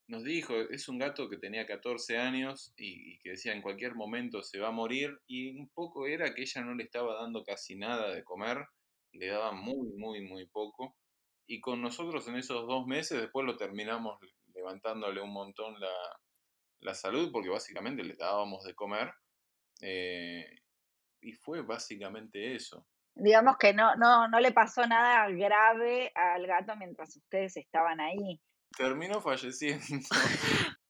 [0.09, 4.43] nos dijo, es un gato que tenía 14 años y, que decía en cualquier momento
[4.43, 7.77] se va a morir y un poco era que ella no le estaba dando casi
[7.77, 8.67] nada de comer,
[9.13, 10.97] le daba muy, muy, muy poco
[11.49, 14.19] y con nosotros en esos dos meses después lo terminamos
[14.55, 19.13] levantándole un montón la, salud porque básicamente le dábamos de comer
[19.83, 20.47] eh,
[21.21, 22.87] y fue básicamente eso.
[23.15, 28.41] Digamos que no, no, no le pasó nada grave al gato mientras ustedes estaban ahí.
[28.77, 29.85] Terminó falleciendo.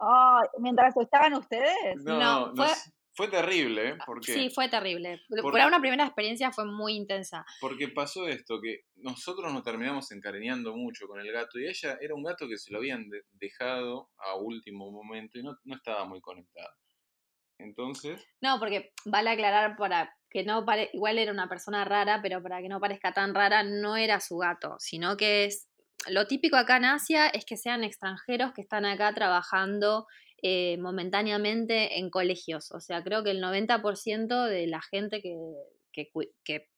[0.58, 1.96] ¿Mientras estaban ustedes?
[2.04, 2.68] No, fue...
[3.14, 3.98] fue terrible, ¿eh?
[4.04, 5.20] Porque, sí, fue terrible.
[5.40, 7.44] Por, una primera experiencia fue muy intensa.
[7.60, 12.14] Porque pasó esto, que nosotros nos terminamos encariñando mucho con el gato y ella era
[12.14, 16.20] un gato que se lo habían dejado a último momento y no, no estaba muy
[16.20, 16.70] conectado.
[17.58, 18.22] Entonces...
[18.40, 22.60] No, porque vale aclarar para que no pare, igual era una persona rara, pero para
[22.60, 25.68] que no parezca tan rara, no era su gato, sino que es
[26.09, 30.06] lo típico acá en Asia es que sean extranjeros que están acá trabajando
[30.42, 32.70] eh, momentáneamente en colegios.
[32.72, 35.35] O sea, creo que el 90% de la gente que,
[36.44, 36.68] que,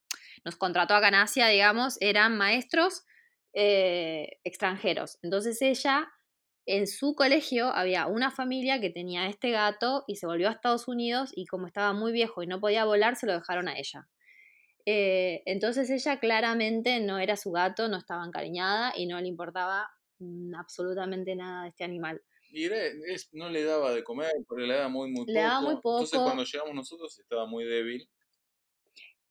[0.44, 3.04] nos contrató acá en Asia, digamos, eran maestros
[3.52, 5.18] eh, extranjeros.
[5.22, 6.09] Entonces ella,
[6.66, 10.87] en su colegio, había una familia que tenía este gato y se volvió a Estados
[10.87, 14.09] Unidos y como estaba muy viejo y no podía volar, se lo dejaron a ella.
[14.90, 19.87] Eh, entonces ella claramente no era su gato, no estaba encariñada y no le importaba
[20.18, 22.22] mm, absolutamente nada de este animal.
[22.51, 22.70] Y
[23.33, 25.33] no le daba de comer, porque le daba muy, muy poco.
[25.33, 25.98] Le daba muy poco.
[25.98, 28.09] Entonces cuando llegamos nosotros estaba muy débil.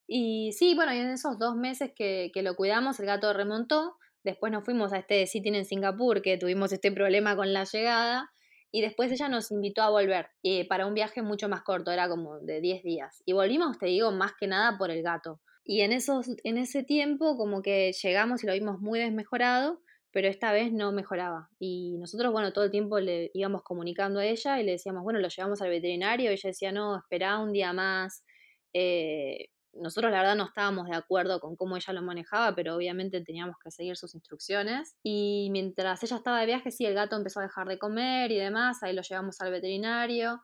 [0.06, 3.96] Y sí, bueno, y en esos dos meses que, lo cuidamos, el gato remontó.
[4.22, 8.30] Después nos fuimos a este sitio en Singapur, que tuvimos este problema con la llegada.
[8.70, 12.08] Y después ella nos invitó a volver eh, para un viaje mucho más corto, era
[12.08, 13.24] como de 10 días.
[13.26, 15.40] Y volvimos, te digo, más que nada por el gato.
[15.68, 20.26] Y en, esos, en ese tiempo como que llegamos y lo vimos muy desmejorado, pero
[20.26, 21.50] esta vez no mejoraba.
[21.58, 25.20] Y nosotros, bueno, todo el tiempo le íbamos comunicando a ella y le decíamos, bueno,
[25.20, 26.30] lo llevamos al veterinario.
[26.30, 28.24] Y ella decía, no, espera un día más.
[28.72, 33.20] Eh, nosotros la verdad no estábamos de acuerdo con cómo ella lo manejaba, pero obviamente
[33.20, 34.96] teníamos que seguir sus instrucciones.
[35.02, 38.38] Y mientras ella estaba de viaje, sí, el gato empezó a dejar de comer y
[38.38, 40.40] demás, ahí lo llevamos al veterinario.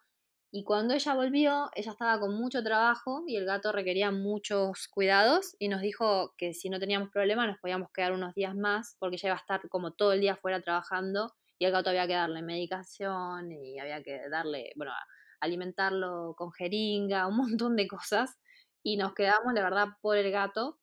[0.56, 5.56] Y cuando ella volvió, ella estaba con mucho trabajo y el gato requería muchos cuidados
[5.58, 9.16] y nos dijo que si no teníamos problema nos podíamos quedar unos días más porque
[9.16, 12.12] ella iba a estar como todo el día fuera trabajando y al gato había que
[12.12, 14.92] darle medicación y había que darle, bueno,
[15.40, 18.38] alimentarlo con jeringa, un montón de cosas.
[18.80, 20.78] Y nos quedamos, la verdad, por el gato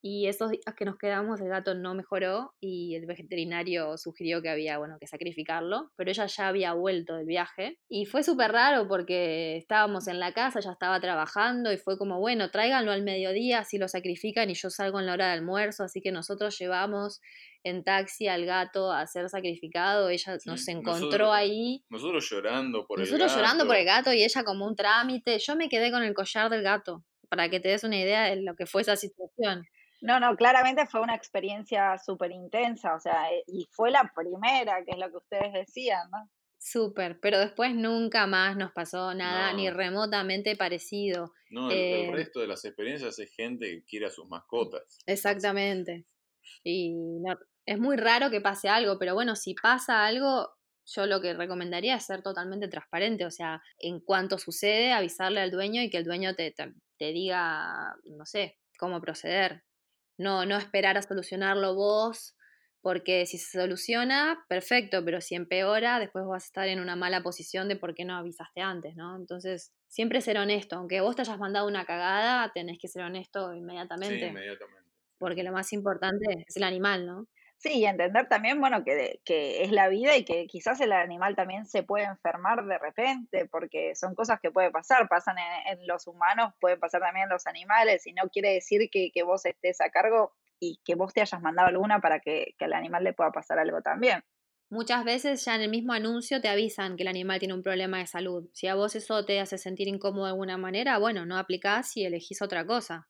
[0.00, 4.48] y esos días que nos quedamos, el gato no mejoró y el veterinario sugirió que
[4.48, 8.86] había, bueno, que sacrificarlo, pero ella ya había vuelto del viaje y fue súper raro
[8.86, 13.60] porque estábamos en la casa, ya estaba trabajando y fue como, bueno, tráiganlo al mediodía,
[13.60, 17.20] así lo sacrifican y yo salgo en la hora de almuerzo, así que nosotros llevamos
[17.64, 21.84] en taxi al gato a ser sacrificado, ella nos encontró ahí.
[21.90, 23.16] Nosotros llorando por el gato.
[23.16, 26.14] Nosotros llorando por el gato y ella como un trámite, yo me quedé con el
[26.14, 29.66] collar del gato, para que te des una idea de lo que fue esa situación.
[30.00, 34.84] No, no, claramente fue una experiencia súper intensa, o sea, eh, y fue la primera,
[34.84, 36.30] que es lo que ustedes decían, ¿no?
[36.60, 41.32] Súper, pero después nunca más nos pasó nada ni remotamente parecido.
[41.50, 44.98] No, el, el, eh resto de las experiencias es gente que quiere a sus mascotas.
[45.06, 46.04] Exactamente.
[46.64, 50.48] Y no, es muy raro que pase algo, pero bueno, si pasa algo,
[50.86, 55.50] yo lo que recomendaría es ser totalmente transparente, o sea, en cuanto sucede, avisarle al
[55.50, 59.64] dueño y que el dueño te, te, te diga, no sé, cómo proceder.
[60.18, 62.36] No, no esperar a solucionarlo vos,
[62.80, 67.22] porque si se soluciona, perfecto, pero si empeora, después vas a estar en una mala
[67.22, 69.16] posición de por qué no avisaste antes, ¿no?
[69.16, 70.76] Entonces, siempre ser honesto.
[70.76, 74.20] Aunque vos te hayas mandado una cagada, tenés que ser honesto inmediatamente.
[74.20, 74.90] Sí, inmediatamente.
[75.18, 77.26] Porque lo más importante es el animal, ¿no?
[77.60, 81.34] Sí, y entender también, bueno, que, que, es la vida y que quizás el animal
[81.34, 86.06] también se puede enfermar de repente, porque son cosas que pueden pasar, pasan en, los
[86.06, 89.80] humanos, pueden pasar también en los animales, y no quiere decir que, que, vos estés
[89.80, 93.12] a cargo y que vos te hayas mandado alguna para que, que al animal le
[93.12, 94.22] pueda pasar algo también.
[94.70, 97.98] Muchas veces ya en el mismo anuncio te avisan que el animal tiene un problema
[97.98, 98.48] de salud.
[98.52, 102.04] Si a vos eso te hace sentir incómodo de alguna manera, bueno, no aplicás y
[102.04, 103.08] elegís otra cosa.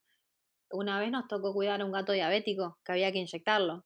[0.71, 3.85] Una vez nos tocó cuidar a un gato diabético que había que inyectarlo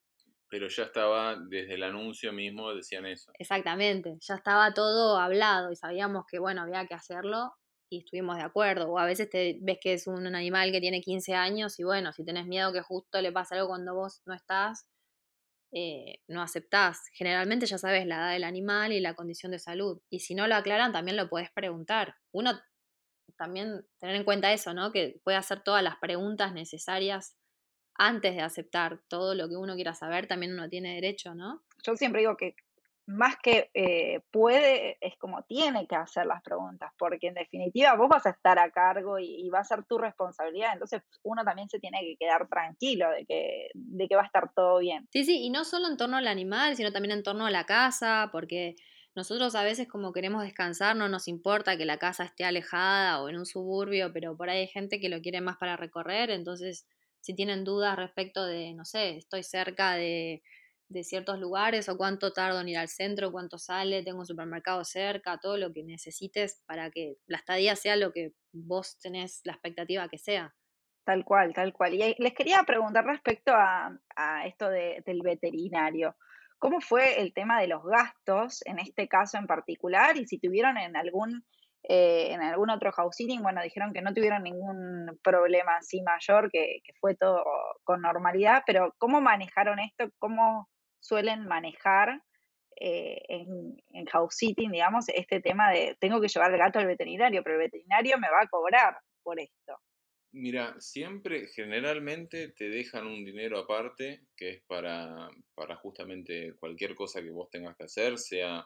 [0.53, 3.31] pero ya estaba desde el anuncio mismo, decían eso.
[3.39, 7.55] Exactamente, ya estaba todo hablado y sabíamos que, bueno, había que hacerlo
[7.89, 8.91] y estuvimos de acuerdo.
[8.91, 12.13] O a veces te ves que es un animal que tiene 15 años y, bueno,
[12.13, 14.87] si tenés miedo que justo le pase algo cuando vos no estás,
[15.71, 17.01] eh, no aceptás.
[17.13, 20.03] Generalmente ya sabes la edad del animal y la condición de salud.
[20.11, 22.13] Y si no lo aclaran, también lo podés preguntar.
[22.31, 22.51] Uno
[23.39, 24.91] también tener en cuenta eso, ¿no?
[24.91, 27.39] Que puede hacer todas las preguntas necesarias
[27.95, 31.61] antes de aceptar todo lo que uno quiera saber, también uno tiene derecho, ¿no?
[31.83, 32.55] Yo siempre digo que
[33.05, 38.07] más que eh, puede, es como tiene que hacer las preguntas, porque en definitiva vos
[38.07, 41.79] vas a estar a cargo y, va a ser tu responsabilidad, entonces uno también se
[41.79, 45.07] tiene que quedar tranquilo de que, de que va a estar todo bien.
[45.11, 47.65] Sí, sí, y no solo en torno al animal, sino también en torno a la
[47.65, 48.75] casa, porque
[49.15, 53.29] nosotros a veces como queremos descansar, no nos importa que la casa esté alejada o
[53.29, 56.87] en un suburbio, pero por ahí hay gente que lo quiere más para recorrer, entonces
[57.23, 60.43] si tienen dudas respecto de, no sé, estoy cerca de,
[61.01, 65.39] ciertos lugares o cuánto tardo en ir al centro, cuánto sale, tengo un supermercado cerca,
[65.39, 70.07] todo lo que necesites para que la estadía sea lo que vos tenés la expectativa
[70.07, 70.53] que sea.
[71.03, 71.95] Tal cual, tal cual.
[71.95, 73.97] Y les quería preguntar respecto a,
[74.45, 76.15] esto del veterinario.
[76.59, 80.15] ¿Cómo fue el tema de los gastos en este caso en particular?
[80.17, 81.43] Y si tuvieron en algún
[81.83, 86.49] eh, en algún otro house sitting, bueno, dijeron que no tuvieron ningún problema así mayor,
[86.49, 87.43] que, fue todo
[87.83, 90.09] con normalidad, pero ¿cómo manejaron esto?
[90.17, 90.69] ¿Cómo
[91.01, 92.21] suelen manejar
[92.77, 96.87] eh, en, en, house sitting, digamos, este tema de tengo que llevar el gato al
[96.87, 99.77] veterinario, pero el veterinario me va a cobrar por esto?
[100.31, 107.21] Mira, siempre, generalmente te dejan un dinero aparte que es para, para justamente cualquier cosa
[107.21, 108.65] que vos tengas que hacer, sea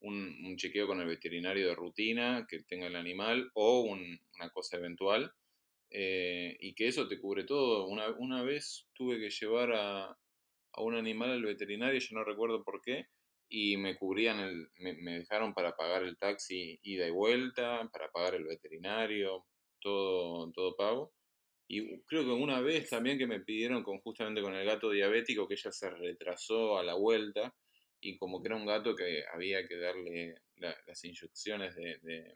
[0.00, 5.32] un, chequeo con el veterinario de rutina que tenga el animal o una cosa eventual
[5.90, 7.86] eh, y que eso te cubre todo.
[7.86, 12.64] Una, una vez tuve que llevar a, a, un animal al veterinario, yo no recuerdo
[12.64, 13.06] por qué,
[13.48, 18.34] y me cubrían, el, me, dejaron para pagar el taxi ida y vuelta, para pagar
[18.34, 19.46] el veterinario,
[19.80, 21.12] todo, todo pago.
[21.70, 25.46] Y creo que una vez también que me pidieron con, justamente con el gato diabético
[25.46, 27.54] que ella se retrasó a la vuelta
[28.00, 32.34] y como que era un gato que había que darle las inyecciones de,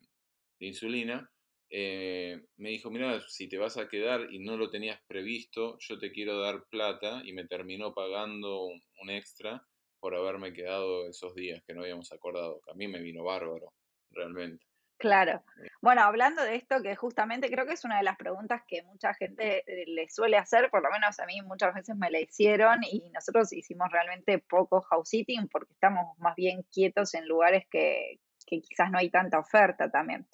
[0.60, 1.28] insulina,
[1.70, 5.98] eh, me dijo, mira, si te vas a quedar y no lo tenías previsto, yo
[5.98, 9.66] te quiero dar plata y me terminó pagando un, extra
[9.98, 13.72] por haberme quedado esos días que no habíamos acordado, que a mí me vino bárbaro,
[14.10, 14.64] realmente.
[15.02, 15.42] Claro.
[15.80, 19.12] Bueno, hablando de esto, que justamente creo que es una de las preguntas que mucha
[19.14, 22.84] gente eh, le suele hacer, por lo menos a mí muchas veces me la hicieron
[22.84, 28.20] y nosotros hicimos realmente poco house sitting porque estamos más bien quietos en lugares que,
[28.46, 30.24] quizás no hay tanta oferta también.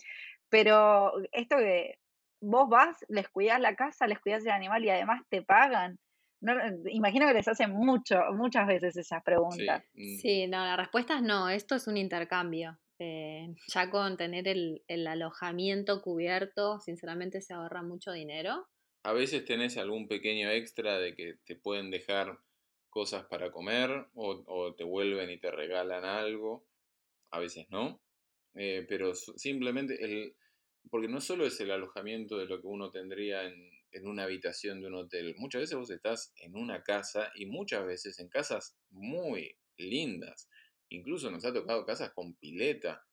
[0.50, 1.98] Pero esto que
[2.42, 5.98] vos vas, les cuidas la casa, les cuidas el animal y además te pagan.
[6.42, 6.52] No,
[6.90, 9.82] imagino que les hacen mucho, muchas veces esas preguntas.
[9.94, 10.16] Mm.
[10.18, 12.78] sí, no, la respuesta es no, esto es un intercambio.
[12.98, 18.66] Eh, ya con tener el, alojamiento cubierto, sinceramente se ahorra mucho dinero.
[19.04, 22.38] A veces tenés algún pequeño extra de que te pueden dejar
[22.90, 26.66] cosas para comer o, te vuelven y te regalan algo,
[27.30, 28.00] a veces no,
[28.54, 30.34] eh, pero simplemente el,
[30.90, 34.80] porque no solo es el alojamiento de lo que uno tendría en, en una habitación
[34.80, 38.76] de un hotel, muchas veces vos estás en una casa y muchas veces en casas
[38.90, 40.48] muy lindas
[40.90, 43.04] Incluso nos ha tocado casas con pileta,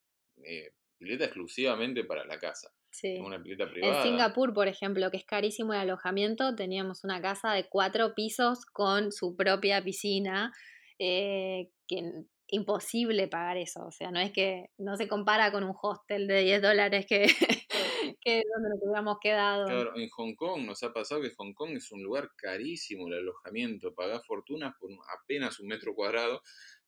[0.44, 2.72] eh, pileta exclusivamente para la casa.
[2.90, 3.18] Sí.
[3.20, 3.98] Una pileta privada.
[3.98, 8.66] En Singapur, por ejemplo, que es carísimo el alojamiento, teníamos una casa de cuatro pisos
[8.66, 10.54] con su propia piscina,
[10.98, 13.86] eh, que imposible pagar eso.
[13.86, 17.26] O sea, no es que no se compara con un hostel de 10 dólares que,
[18.22, 19.66] que donde nos hubiéramos quedado.
[19.66, 23.16] Claro, en Hong Kong nos ha pasado que Hong Kong es un lugar carísimo el
[23.16, 24.90] alojamiento, pagás fortunas por
[25.22, 26.42] apenas un metro cuadrado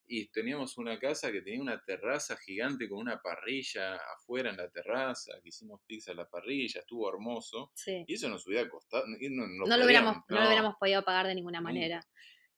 [0.08, 4.70] y teníamos una casa que tenía una terraza gigante con una parrilla afuera en la
[4.70, 7.72] terraza, que hicimos pizza en la parrilla, estuvo hermoso.
[7.86, 9.04] Y eso nos hubiera costado.
[9.08, 10.40] No, lo, hubiéramos, no.
[10.40, 12.08] lo hubiéramos podido pagar de ninguna manera.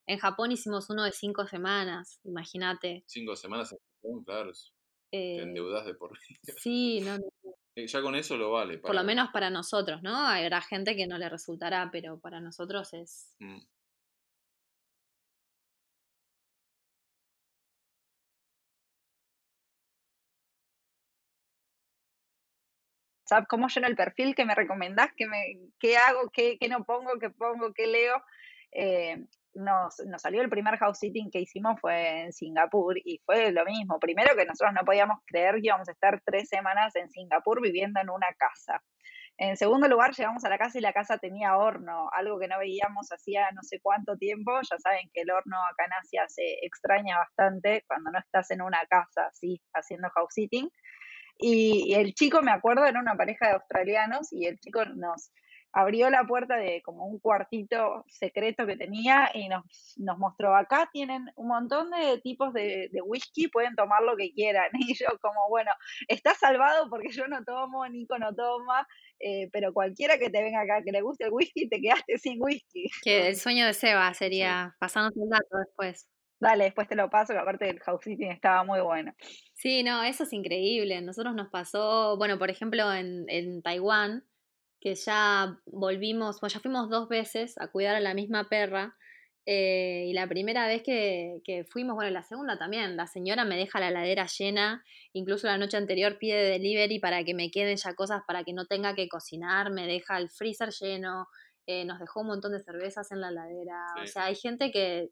[0.05, 3.03] En Japón hicimos uno de cinco semanas, imagínate.
[3.07, 4.51] Cinco semanas en Japón, claro.
[5.11, 6.39] te eh, endeudas de por vida.
[6.57, 7.15] Sí, no,
[7.75, 8.77] eh, Ya con eso lo vale.
[8.77, 10.15] Por lo menos para nosotros, ¿no?
[10.15, 13.59] Habrá gente que no le resultará, pero para nosotros es, mm.
[23.47, 27.19] Cómo lleno el perfil, qué me recomendás, qué, me, qué hago, qué, qué no pongo,
[27.19, 28.23] qué pongo, qué leo.
[28.71, 33.51] Eh, nos, nos, salió el primer house sitting que hicimos fue en Singapur y fue
[33.51, 33.99] lo mismo.
[33.99, 37.99] Primero que nosotros no podíamos creer que íbamos a estar tres semanas en Singapur viviendo
[37.99, 38.81] en una casa.
[39.41, 42.59] En segundo lugar, llegamos a la casa y la casa tenía horno, algo que no
[42.59, 44.51] veíamos hacía no sé cuánto tiempo.
[44.69, 48.61] Ya saben que el horno acá en Asia se extraña bastante cuando no estás en
[48.61, 50.69] una casa así haciendo house sitting.
[51.39, 55.31] Y, el chico, me acuerdo, era una pareja de australianos y el chico nos
[55.71, 59.63] abrió la puerta de como un cuartito secreto que tenía y nos,
[59.97, 64.69] nos mostró, acá tienen un montón de tipos de, whisky, pueden tomar lo que quieran.
[64.91, 65.71] Y yo como, bueno,
[66.07, 68.85] está salvado porque yo no tomo, Nico no toma,
[69.19, 72.41] eh, pero cualquiera que te venga acá que le guste el whisky, te quedaste sin
[72.41, 72.89] whisky.
[73.03, 76.09] Que el sueño de Seba sería pasando un dato después.
[76.39, 79.13] Dale, después te lo paso, que aparte del house sitting estaba muy bueno.
[79.53, 81.01] Sí, no, eso es increíble.
[81.01, 84.23] Nosotros nos pasó, bueno, por ejemplo, en, en Taiwán,
[84.79, 88.95] que ya volvimos, bueno, ya fuimos dos veces a cuidar a la misma perra.
[89.45, 93.57] Eh, y la primera vez que, que, fuimos, bueno, la segunda también, la señora me
[93.57, 97.95] deja la ladera llena, incluso la noche anterior pide delivery para que me queden ya
[97.95, 101.27] cosas para que no tenga que cocinar, me deja el freezer lleno,
[101.65, 105.09] eh, nos dejó un montón de cervezas en la ladera, o sea, hay gente que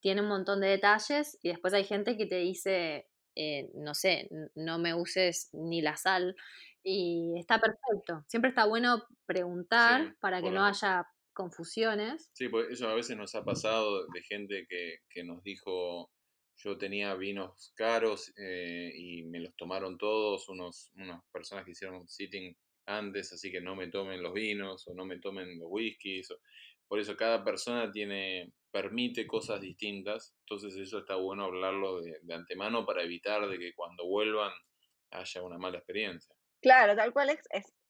[0.00, 4.28] tiene un montón de detalles y después hay gente que te dice, eh, no sé,
[4.54, 6.34] no me uses ni la sal
[6.82, 8.24] y está perfecto.
[8.28, 12.30] Siempre está bueno preguntar para que no haya confusiones.
[12.32, 16.10] Sí, pues eso a veces nos ha pasado de gente que, que nos dijo,
[16.56, 22.08] yo tenía vinos caros eh, y me los tomaron todos, unos, unas personas que hicieron
[22.08, 22.56] sitting
[22.86, 26.28] antes, así que no me tomen los vinos o no me tomen los whiskies.
[26.88, 32.84] Por eso cada persona tiene permite cosas distintas, entonces eso está bueno hablarlo de, antemano
[32.84, 34.52] para evitar de que cuando vuelvan
[35.10, 36.34] haya una mala experiencia.
[36.60, 37.40] Claro, tal cual es,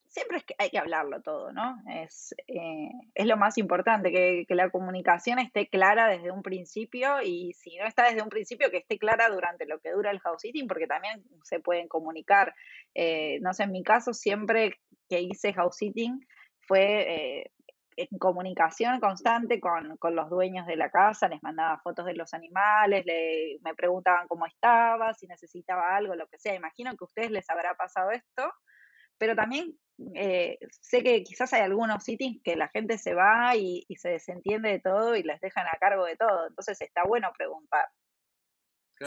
[0.09, 1.77] siempre es que hay que hablarlo todo, ¿no?
[2.03, 7.53] Es, eh, es lo más importante, que, la comunicación esté clara desde un principio y
[7.55, 10.43] si no está desde un principio, que esté clara durante lo que dura el house
[10.43, 12.55] sitting, porque también se pueden comunicar.
[12.95, 14.75] Eh, no sé, en mi caso siempre
[15.09, 16.21] que hice house sitting
[16.61, 17.53] fue eh,
[17.99, 22.33] en comunicación constante con, con, los dueños de la casa, les mandaba fotos de los
[22.33, 26.55] animales, le, me preguntaban cómo estaba, si necesitaba algo, lo que sea.
[26.55, 28.53] Imagino que a ustedes les habrá pasado esto,
[29.19, 29.77] pero también
[30.15, 34.11] eh, sé que quizás hay algunos sitios que la gente se va y, y, se
[34.11, 36.47] desentiende de todo y les dejan a cargo de todo.
[36.47, 37.87] Entonces está bueno preguntar.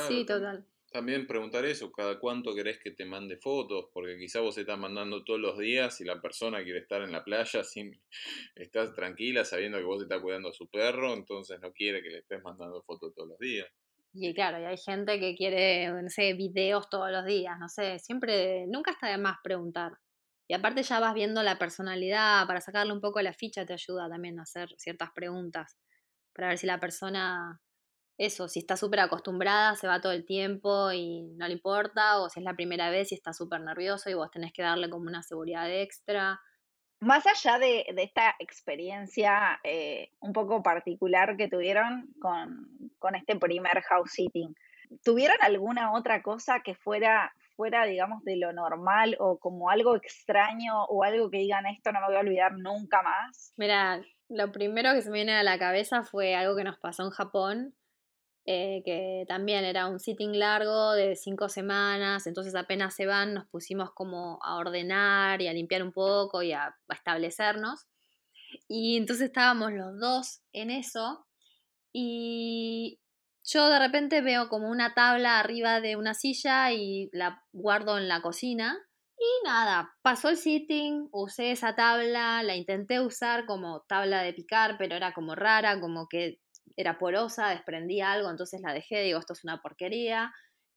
[0.07, 0.67] sí, total.
[0.91, 5.23] También preguntar eso, cada cuánto querés que te mande fotos, porque quizá vos estás mandando
[5.23, 7.97] todos los días y la persona quiere estar en la playa sin
[8.55, 12.17] estás tranquila sabiendo que vos estás cuidando a su perro, entonces no quiere que le
[12.17, 13.67] estés mandando fotos todos los días.
[14.13, 17.97] Y claro, y hay gente que quiere, no sé, videos todos los días, no sé,
[17.99, 19.93] siempre, nunca está de más preguntar.
[20.49, 24.09] Y aparte ya vas viendo la personalidad, para sacarle un poco la ficha te ayuda
[24.09, 25.77] también a hacer ciertas preguntas,
[26.33, 27.61] para ver si la persona
[28.25, 32.29] eso, si está súper acostumbrada, se va todo el tiempo y no le importa, o
[32.29, 35.07] si es la primera vez y está súper nervioso y vos tenés que darle como
[35.07, 36.39] una seguridad extra.
[36.99, 42.67] Más allá de, esta experiencia eh, un poco particular que tuvieron con,
[42.99, 44.53] con, este primer house sitting,
[45.03, 50.83] ¿tuvieron alguna otra cosa que fuera, fuera, digamos, de lo normal o como algo extraño
[50.83, 53.51] o algo que digan esto no me voy a olvidar nunca más?
[53.57, 57.01] Mira, lo primero que se me viene a la cabeza fue algo que nos pasó
[57.01, 57.73] en Japón,
[58.45, 63.47] eh, que también era un sitting largo de cinco semanas, entonces apenas se van nos
[63.49, 67.85] pusimos como a ordenar y a limpiar un poco y a, establecernos.
[68.67, 71.27] Y entonces estábamos los dos en eso
[71.93, 72.99] y
[73.43, 78.07] yo de repente veo como una tabla arriba de una silla y la guardo en
[78.07, 78.77] la cocina.
[79.17, 84.77] Y nada, pasó el sitting, usé esa tabla, la intenté usar como tabla de picar,
[84.79, 86.39] pero era como rara, como que
[86.75, 90.33] era porosa, desprendía algo, entonces la dejé, digo, esto es una porquería.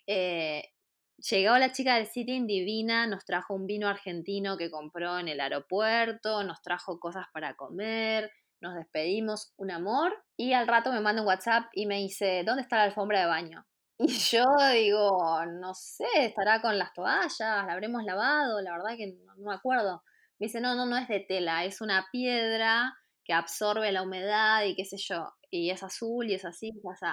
[0.06, 0.70] Eh,
[1.18, 5.40] llegó la chica del sitting divina, nos trajo un vino argentino que compró en el
[5.40, 8.30] aeropuerto, nos trajo cosas para comer,
[8.60, 12.62] nos despedimos, un amor, y al rato me manda un WhatsApp y me dice, ¿dónde
[12.62, 13.66] está la alfombra de baño?
[13.98, 19.14] Y yo digo, no sé, estará con las toallas, la habremos lavado, la verdad que
[19.24, 20.02] no, me acuerdo.
[20.40, 22.92] Me dice, no, no, no es de tela, es una piedra
[23.24, 25.32] que absorbe la humedad y qué sé yo.
[25.56, 27.06] Y es azul y es así, y así.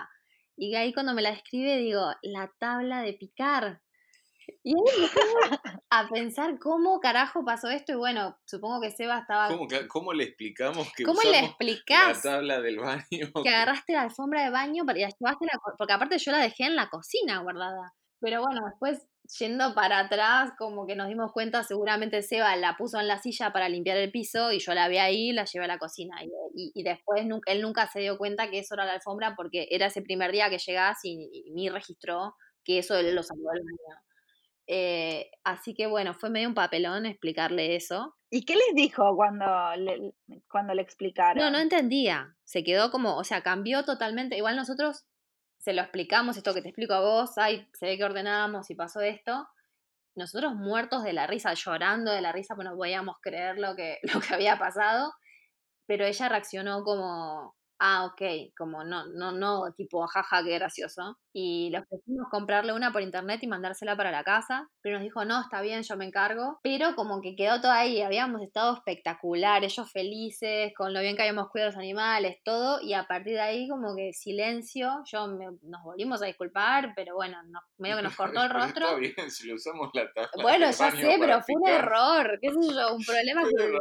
[0.57, 3.81] Y ahí cuando me la describe digo, la tabla de picar.
[4.63, 5.09] Y ahí
[5.89, 9.47] a pensar cómo carajo pasó esto y bueno, supongo que Seba estaba...
[9.47, 13.31] ¿Cómo, cómo le explicamos que ¿Cómo le explicás la tabla del baño?
[13.43, 15.59] Que agarraste la alfombra de baño y la llevaste la...
[15.77, 17.93] Porque aparte yo la dejé en la cocina guardada.
[18.19, 19.07] Pero bueno, después
[19.39, 23.53] yendo para atrás, como que nos dimos cuenta, seguramente Seba la puso en la silla
[23.53, 26.17] para limpiar el piso y yo la vi ahí la llevé a la cocina.
[26.53, 29.87] Y, después nunca, él nunca se dio cuenta que eso era la alfombra porque era
[29.87, 34.01] ese primer día que llegás y, ni registró que eso él lo salió del baño.
[34.67, 38.15] Eh, así que bueno, fue medio un papelón explicarle eso.
[38.29, 39.45] ¿Y qué les dijo cuando
[39.77, 40.13] le,
[40.49, 41.43] cuando le explicaron?
[41.43, 42.35] No, no entendía.
[42.43, 44.37] Se quedó como, o sea, cambió totalmente.
[44.37, 45.05] Igual nosotros
[45.61, 48.75] se lo explicamos, esto que te explico a vos, ay, se ve que ordenamos y
[48.75, 49.47] pasó esto.
[50.15, 53.99] Nosotros muertos de la risa, llorando de la risa, pues no podíamos creer lo que,
[54.13, 55.13] lo que había pasado.
[55.85, 61.17] Pero ella reaccionó como, ah, ok, como no, no, no, tipo, jaja, qué gracioso.
[61.33, 65.25] Y le ofrecimos comprarle una por internet y mandársela para la casa, pero nos dijo,
[65.25, 66.59] no, está bien, yo me encargo.
[66.61, 71.23] Pero como que quedó todo ahí, habíamos estado espectacular, ellos felices, con lo bien que
[71.23, 75.83] habíamos cuidado los animales, todo, y a partir de ahí como que silencio, yo nos
[75.83, 77.37] volvimos a disculpar, pero bueno,
[77.79, 78.85] medio que nos cortó el rostro.
[78.85, 80.29] Está bien, si le usamos la tabla.
[80.39, 83.71] Bueno, ya sé, pero fue un error, qué sé yo, un problema que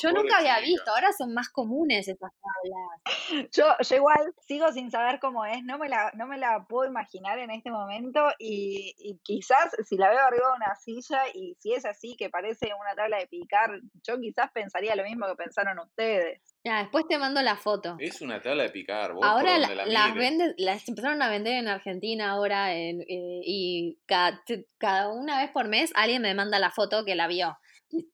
[0.00, 3.33] yo nunca había visto, ahora son más comunes esas tablas.
[3.52, 6.88] Yo, yo igual sigo sin saber cómo es, no me la, no me la puedo
[6.88, 11.72] imaginar en este momento y, quizás si la veo arriba de una silla y si
[11.72, 15.78] es así que parece una tabla de picar, yo quizás pensaría lo mismo que pensaron
[15.78, 16.40] ustedes.
[16.64, 17.96] Ya, después te mando la foto.
[17.98, 19.12] Es una tabla de picar.
[19.12, 24.42] Vos ahora la, las, venden, las empezaron a vender en Argentina ahora eh, y cada,
[24.78, 27.56] cada una vez por mes alguien me manda la foto que la vio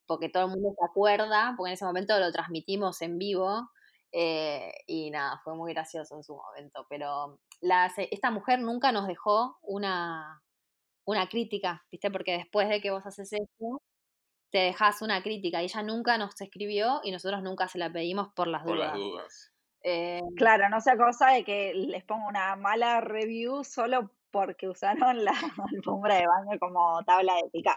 [0.06, 3.70] porque todo el mundo se acuerda, porque en ese momento lo transmitimos en vivo
[4.12, 6.86] eh, y nada, fue muy gracioso en su momento.
[6.88, 10.42] Pero la, esta mujer nunca nos dejó una,
[11.04, 12.10] una crítica, ¿viste?
[12.10, 13.82] Porque después de que vos haces eso,
[14.50, 15.62] te dejas una crítica.
[15.62, 18.92] Y ella nunca nos escribió y nosotros nunca se la pedimos por las por dudas.
[18.92, 19.52] Las dudas.
[19.82, 25.24] Eh, claro, no sea cosa de que les ponga una mala review solo porque usaron
[25.24, 25.32] la
[25.74, 27.76] alfombra de baño como tabla de picar.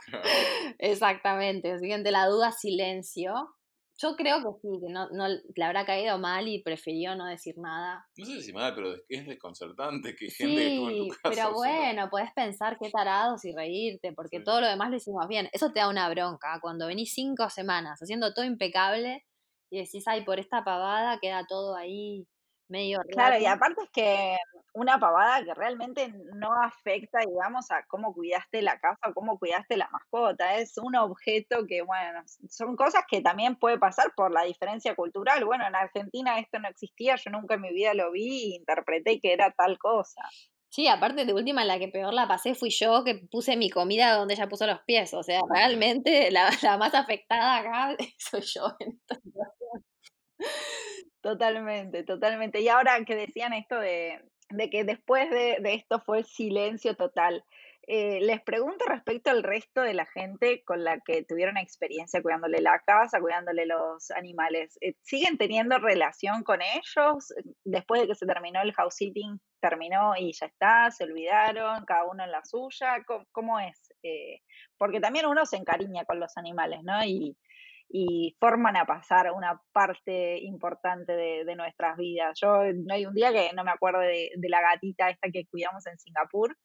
[0.80, 1.80] Exactamente.
[1.80, 3.56] Siguiente, la duda, silencio.
[4.04, 7.56] Yo creo que sí, que no, no le habrá caído mal y prefirió no decir
[7.58, 8.06] nada.
[8.18, 11.22] No sé si mal, pero es desconcertante que gente que estuvo en tu casa.
[11.30, 15.48] Pero bueno, puedes pensar qué tarados y reírte, porque todo lo demás lo hicimos bien.
[15.54, 16.60] Eso te da una bronca.
[16.62, 19.24] Cuando venís cinco semanas haciendo todo impecable
[19.72, 22.28] y decís, ay, por esta pavada queda todo ahí
[22.68, 24.38] medio Claro, y aparte es que
[24.74, 29.78] una pavada que realmente no afecta, digamos, a cómo cuidaste la casa o cómo cuidaste
[29.78, 30.58] la mascota.
[30.58, 35.46] Es un objeto que, bueno, son cosas que también puede pasar por la diferencia cultural.
[35.46, 39.20] Bueno, en Argentina esto no existía, yo nunca en mi vida lo vi e interpreté
[39.20, 40.22] que era tal cosa.
[40.70, 44.16] Sí, aparte de última, la que peor la pasé fui yo, que puse mi comida
[44.16, 45.14] donde ella puso los pies.
[45.14, 49.63] O sea, realmente la, la más afectada acá soy yo en esta situación.
[51.24, 52.60] Totalmente, totalmente.
[52.60, 54.20] Y ahora que decían esto de,
[54.70, 57.46] que después de, esto fue silencio total,
[57.88, 62.60] eh, les pregunto respecto al resto de la gente con la que tuvieron experiencia cuidándole
[62.60, 64.78] la casa, cuidándole los animales.
[64.82, 67.34] Eh, ¿Siguen teniendo relación con ellos?
[67.64, 72.04] Después de que se terminó el house sitting, terminó y ya está, se olvidaron, cada
[72.04, 72.98] uno en la suya.
[73.32, 73.94] ¿Cómo, es?
[74.04, 74.42] Eh,
[74.78, 77.02] porque también uno se encariña con los animales, ¿no?
[77.06, 77.38] Y,
[77.96, 82.36] y forman a pasar una parte importante de, nuestras vidas.
[82.42, 85.86] Yo no hay un día que no me acuerdo de, la gatita esta que cuidamos
[85.86, 86.58] en Singapur,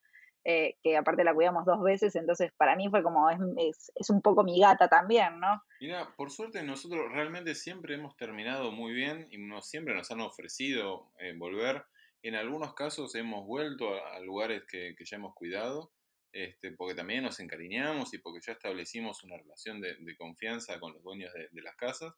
[0.43, 4.23] eh, que aparte la cuidamos dos veces, entonces para mí fue como, es, es, un
[4.23, 5.63] poco mi gata también, ¿no?
[5.83, 10.23] Mira, por suerte nosotros realmente siempre hemos terminado muy bien y nos, siempre nos han
[10.23, 11.85] ofrecido eh, volver.
[12.23, 15.93] En algunos casos hemos vuelto a, lugares que, que ya hemos cuidado
[16.33, 21.03] este, porque también nos encariñamos y porque ya establecimos una relación de, confianza con los
[21.03, 22.15] dueños de, las casas.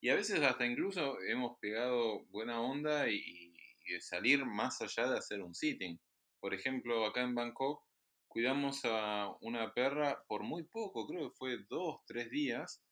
[0.00, 3.52] Y a veces hasta incluso hemos pegado buena onda y,
[4.00, 6.00] salir más allá de hacer un sitting.
[6.40, 7.84] Por ejemplo, acá en Bangkok
[8.28, 12.82] cuidamos a una perra por muy poco, creo que fue dos, tres días,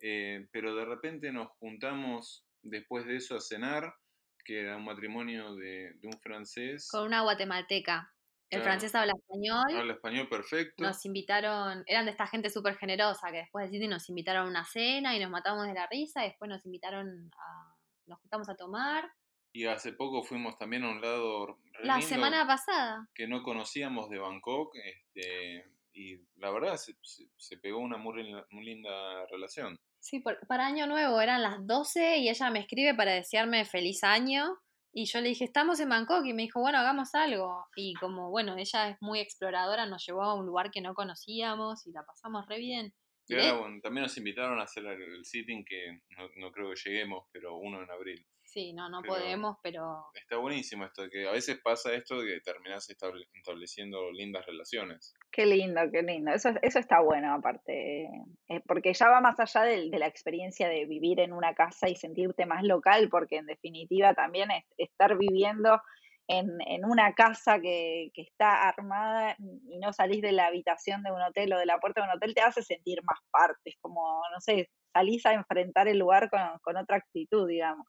[0.00, 3.94] eh, pero de repente nos juntamos después de eso a cenar,
[4.42, 6.88] que era un matrimonio de, de un francés.
[6.90, 8.10] Con una guatemalteca.
[8.50, 9.76] El francés habla español.
[9.76, 10.82] Habla español perfecto.
[10.82, 14.50] Nos invitaron, eran de esta gente súper generosa que después de City nos invitaron a
[14.50, 17.76] una cena y nos matamos de la risa y después nos invitaron a,
[18.06, 19.10] nos juntamos a tomar
[19.52, 21.58] Y hace poco fuimos también a un lado...
[21.82, 23.08] La semana pasada.
[23.14, 24.74] Que no conocíamos de Bangkok.
[24.76, 26.96] Este, y la verdad se,
[27.36, 29.78] se, pegó una muy, muy, linda relación.
[30.00, 34.58] Sí, para Año Nuevo eran las 12 y ella me escribe para desearme feliz año.
[34.92, 36.24] Y yo le dije, estamos en Bangkok.
[36.24, 37.66] Y me dijo, bueno, hagamos algo.
[37.76, 41.86] Y como, bueno, ella es muy exploradora, nos llevó a un lugar que no conocíamos
[41.86, 42.94] y la pasamos re bien.
[43.26, 47.26] Y bueno, también nos invitaron a hacer el, sitting que no, no creo que lleguemos,
[47.30, 48.26] pero uno en abril.
[48.48, 50.06] Sí, no, no podemos, pero...
[50.14, 55.14] Está buenísimo esto, que a veces pasa esto de que terminas estableciendo lindas relaciones.
[55.30, 56.32] Qué lindo, qué lindo.
[56.32, 58.04] Eso, eso está bueno, aparte,
[58.48, 61.94] eh, porque ya va más allá de, la experiencia de vivir en una casa y
[61.94, 65.82] sentirte más local, porque en definitiva también es, estar viviendo
[66.26, 71.12] en, en, una casa que, que, está armada y no salís de la habitación de
[71.12, 74.22] un hotel o de la puerta de un hotel, te hace sentir más partes, como,
[74.32, 77.86] no sé, salís a enfrentar el lugar con, con otra actitud, digamos.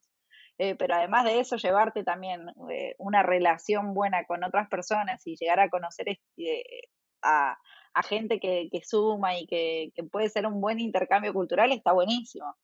[0.61, 5.37] Eh, pero además de eso, llevarte también eh, una relación buena con otras personas y
[5.37, 6.89] llegar a conocer este,
[7.21, 7.57] a,
[8.03, 12.57] gente que, suma y que, puede ser un buen intercambio cultural, está buenísimo.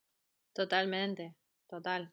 [0.54, 1.36] Totalmente,
[1.70, 2.12] total.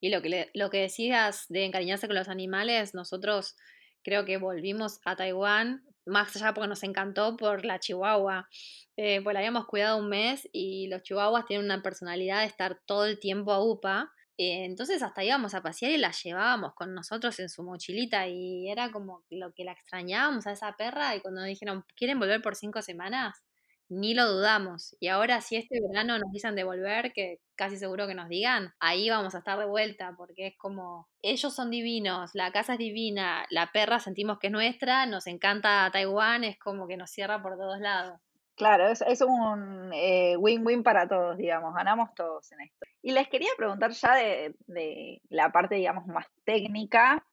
[0.00, 3.56] Y lo que, lo que decías de encariñarse con los animales, nosotros
[4.04, 8.48] creo que volvimos a Taiwán, más allá porque nos encantó por la chihuahua,
[8.96, 12.78] eh, pues la habíamos cuidado un mes y los chihuahuas tienen una personalidad de estar
[12.86, 16.92] todo el tiempo a UPA eh, entonces hasta íbamos a pasear y la llevábamos con
[16.94, 21.20] nosotros en su mochilita y era como lo que la extrañábamos a esa perra y
[21.20, 23.42] cuando dijeron, ¿quieren volver por cinco semanas?
[23.88, 24.96] Ni lo dudamos.
[24.98, 28.74] Y ahora si este verano nos dicen de volver, que casi seguro que nos digan,
[28.80, 32.78] ahí vamos a estar de vuelta porque es como, ellos son divinos, la casa es
[32.80, 37.40] divina, la perra sentimos que es nuestra, nos encanta Taiwán, es como que nos cierra
[37.42, 38.20] por todos lados.
[38.56, 42.86] Claro, es, es un eh, win-win para todos, digamos, ganamos todos en esto.
[43.02, 47.26] Y les quería preguntar ya de, de la parte, digamos, más técnica,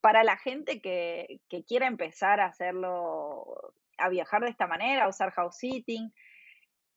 [0.00, 5.08] para la gente que, que quiera empezar a hacerlo, a viajar de esta manera, a
[5.08, 6.12] usar house sitting,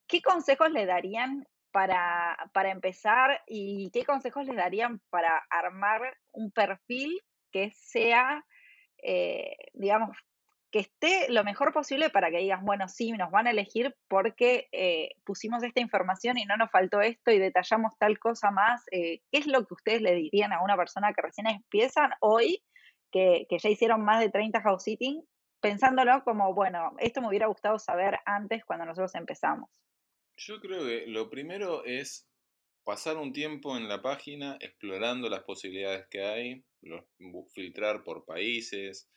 [0.08, 6.50] ¿qué consejos le darían para, para empezar y qué consejos les darían para armar un
[6.52, 7.22] perfil
[7.52, 8.46] que sea,
[9.04, 10.18] eh, digamos,
[10.76, 14.68] que esté lo mejor posible para que digas, bueno, sí, nos van a elegir porque
[14.74, 18.84] eh, pusimos esta información y no nos faltó esto y detallamos tal cosa más.
[18.92, 22.62] Eh, ¿Qué es lo que ustedes le dirían a una persona que recién empiezan hoy,
[23.10, 25.24] que, ya hicieron más de 30 house sitting,
[25.62, 29.70] pensándolo como, bueno, esto me hubiera gustado saber antes cuando nosotros empezamos?
[30.36, 32.28] Yo creo que lo primero es
[32.84, 36.66] pasar un tiempo en la página explorando las posibilidades que hay,
[37.54, 39.10] filtrar por países,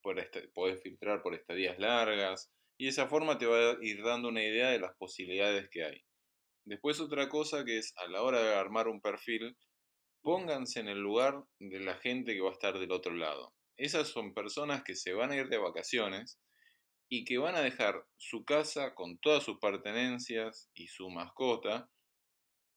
[0.00, 4.42] puedes filtrar por estadías largas y de esa forma te va a ir dando una
[4.42, 6.04] idea de las posibilidades que hay.
[6.64, 9.56] Después otra cosa que es a la hora de armar un perfil,
[10.22, 13.54] pónganse en el lugar de la gente que va a estar del otro lado.
[13.76, 16.40] Esas son personas que se van a ir de vacaciones
[17.08, 21.90] y que van a dejar su casa con todas sus pertenencias y su mascota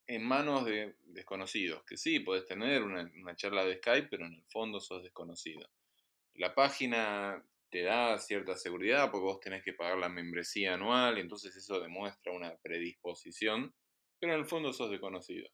[0.08, 1.84] en manos de desconocidos.
[1.86, 5.68] Que sí, puedes tener una, una charla de Skype, pero en el fondo sos desconocido.
[6.36, 11.22] La página te da cierta seguridad porque vos tenés que pagar la membresía anual y
[11.22, 13.74] entonces eso demuestra una predisposición,
[14.20, 15.48] pero en el fondo sos desconocido.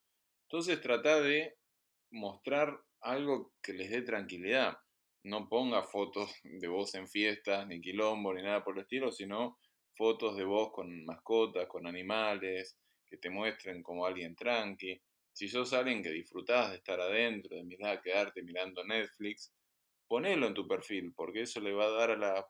[0.49, 1.55] Entonces trata de
[2.11, 4.77] mostrar algo que les dé tranquilidad.
[5.23, 9.59] No ponga fotos de vos en fiestas, ni quilombo, ni nada por el estilo, sino
[9.95, 12.77] fotos de vos con mascotas, con animales,
[13.07, 14.99] que te muestren como alguien tranqui.
[15.31, 19.53] Si sos alguien que disfrutás de estar adentro, de mirar, quedarte mirando Netflix,
[20.11, 22.45] ponelo en tu perfil, porque eso le va a dar a la,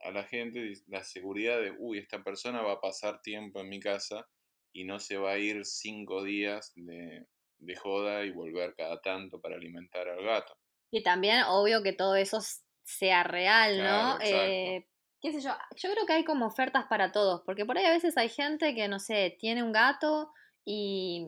[0.00, 3.78] a la gente la seguridad de, uy, esta persona va a pasar tiempo en mi
[3.78, 4.26] casa
[4.72, 7.24] y no se va a ir cinco días de,
[7.58, 10.58] de joda y volver cada tanto para alimentar al gato.
[10.90, 12.40] Y también, obvio, que todo eso
[12.82, 14.18] sea real, ¿no?
[14.20, 14.88] Eh,
[15.20, 17.92] qué sé yo, yo creo que hay como ofertas para todos, porque por ahí a
[17.92, 20.32] veces hay gente que, no sé, tiene un gato
[20.70, 21.26] y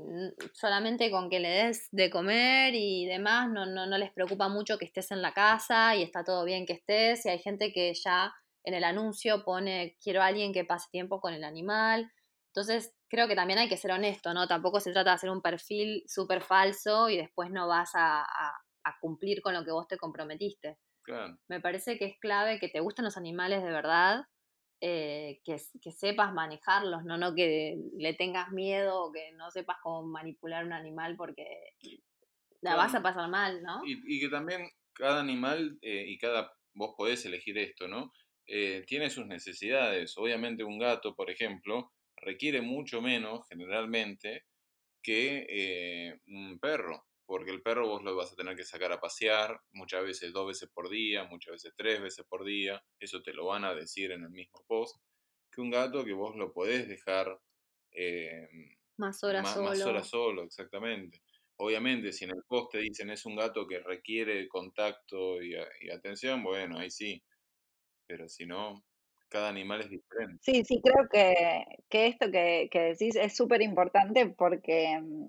[0.53, 4.77] solamente con que le des de comer y demás no, no, no, les preocupa mucho
[4.77, 7.95] que estés en la casa y está todo bien que estés y hay gente que
[7.95, 8.35] ya
[8.65, 12.13] en el anuncio pone quiero a alguien que pase tiempo con el animal.
[12.49, 14.47] Entonces creo que también hay que ser honesto, ¿no?
[14.47, 18.99] Tampoco se trata de hacer un perfil súper falso y después no vas a, a,
[19.01, 20.77] cumplir con lo que vos te comprometiste.
[21.49, 24.27] Me parece que es clave que te gusten los animales de verdad
[24.83, 25.59] eh, que,
[25.93, 27.19] sepas manejarlos, ¿no?
[27.19, 31.45] no que le tengas miedo o que no sepas cómo manipular un animal porque
[32.63, 33.83] la vas a pasar mal, ¿no?
[33.85, 38.13] Y, que también cada animal eh, y cada, vos podés elegir esto, ¿no?
[38.47, 40.17] Eh, tiene sus necesidades.
[40.17, 44.45] Obviamente un gato, por ejemplo, requiere mucho menos generalmente
[45.03, 47.10] que un perro.
[47.31, 50.49] Porque el perro vos lo vas a tener que sacar a pasear, muchas veces dos
[50.49, 54.11] veces por día, muchas veces tres veces por día, eso te lo van a decir
[54.11, 55.01] en el mismo post,
[55.49, 57.39] que un gato que vos lo podés dejar
[57.93, 58.49] eh,
[58.97, 59.69] más horas solo.
[59.69, 61.23] Más horas solo, exactamente.
[61.59, 65.91] Obviamente, si en el post te dicen es un gato que requiere contacto y, y
[65.91, 67.23] atención, bueno, ahí sí.
[68.09, 68.85] Pero si no,
[69.29, 70.43] cada animal es diferente.
[70.43, 75.27] Sí, sí, creo que, que esto que, que, decís es súper importante porque mm,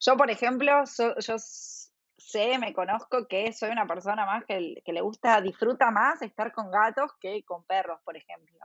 [0.00, 0.84] yo, por ejemplo,
[1.18, 6.20] yo sé, me conozco que soy una persona más que, que, le gusta, disfruta más
[6.22, 8.58] estar con gatos que con perros, por ejemplo.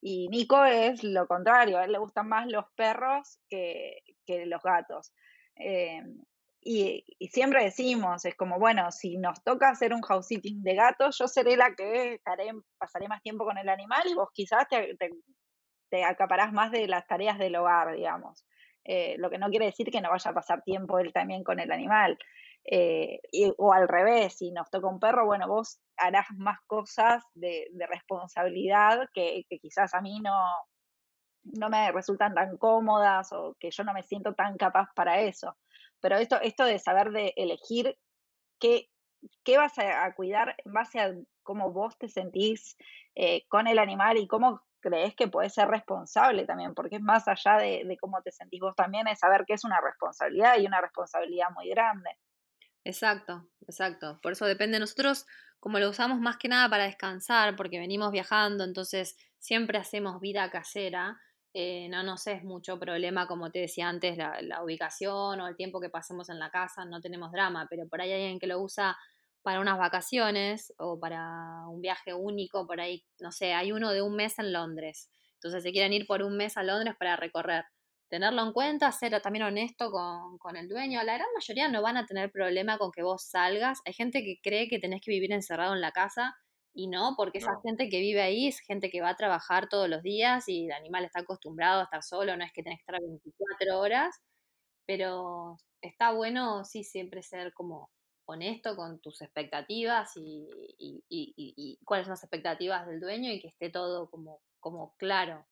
[0.00, 4.62] Y Nico es lo contrario, a él le gustan más los perros que, que los
[4.62, 5.12] gatos.
[5.56, 6.02] Eh,
[6.62, 11.16] y, siempre decimos, es como, bueno, si nos toca hacer un house sitting de gatos,
[11.18, 14.96] yo seré la que estaré, pasaré más tiempo con el animal y vos quizás te,
[15.88, 18.44] te, acaparás más de las tareas del hogar, digamos.
[18.92, 21.60] Eh, lo que no quiere decir que no vaya a pasar tiempo él también con
[21.60, 22.18] el animal.
[22.64, 23.20] Eh,
[23.56, 29.08] o al revés, si nos toca un perro, bueno, vos harás más cosas de, responsabilidad
[29.14, 30.34] que, que, quizás a mí no,
[31.44, 35.56] no me resultan tan cómodas o que yo no me siento tan capaz para eso.
[36.00, 37.96] Pero esto, esto de saber de elegir
[38.58, 38.88] qué,
[39.44, 41.14] qué vas a, cuidar en base a
[41.44, 42.76] cómo vos te sentís
[43.14, 47.28] eh, con el animal y cómo crees que puedes ser responsable también, porque es más
[47.28, 50.66] allá de, de, cómo te sentís vos también, es saber que es una responsabilidad y
[50.66, 52.10] una responsabilidad muy grande.
[52.84, 54.18] Exacto, exacto.
[54.22, 55.26] Por eso depende de nosotros,
[55.58, 60.50] como lo usamos más que nada para descansar, porque venimos viajando, entonces siempre hacemos vida
[60.50, 61.20] casera
[61.52, 65.80] eh, no nos es mucho problema, como te decía antes, la, ubicación o el tiempo
[65.80, 68.60] que pasemos en la casa, no tenemos drama, pero por ahí hay alguien que lo
[68.60, 68.96] usa
[69.42, 74.02] para unas vacaciones o para un viaje único, por ahí, no sé, hay uno de
[74.02, 77.64] un mes en Londres, entonces se quieren ir por un mes a Londres para recorrer.
[78.08, 81.02] Tenerlo en cuenta, ser también honesto con, con el dueño.
[81.04, 83.80] La gran mayoría no van a tener problema con que vos salgas.
[83.86, 86.34] Hay gente que cree que tenés que vivir encerrado en la casa
[86.74, 89.88] y no, porque esa gente que vive ahí es gente que va a trabajar todos
[89.88, 92.82] los días y el animal está acostumbrado a estar solo, no es que tenés que
[92.82, 94.16] estar 24 horas,
[94.86, 97.90] pero está bueno, sí, siempre ser como
[98.30, 104.10] honesto con tus expectativas y, cuáles son las expectativas del dueño y que esté todo
[104.10, 105.46] como, claro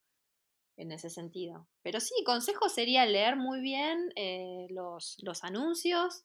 [0.76, 1.66] en ese sentido.
[1.82, 6.24] Pero sí, consejo sería leer muy bien eh, los, los anuncios,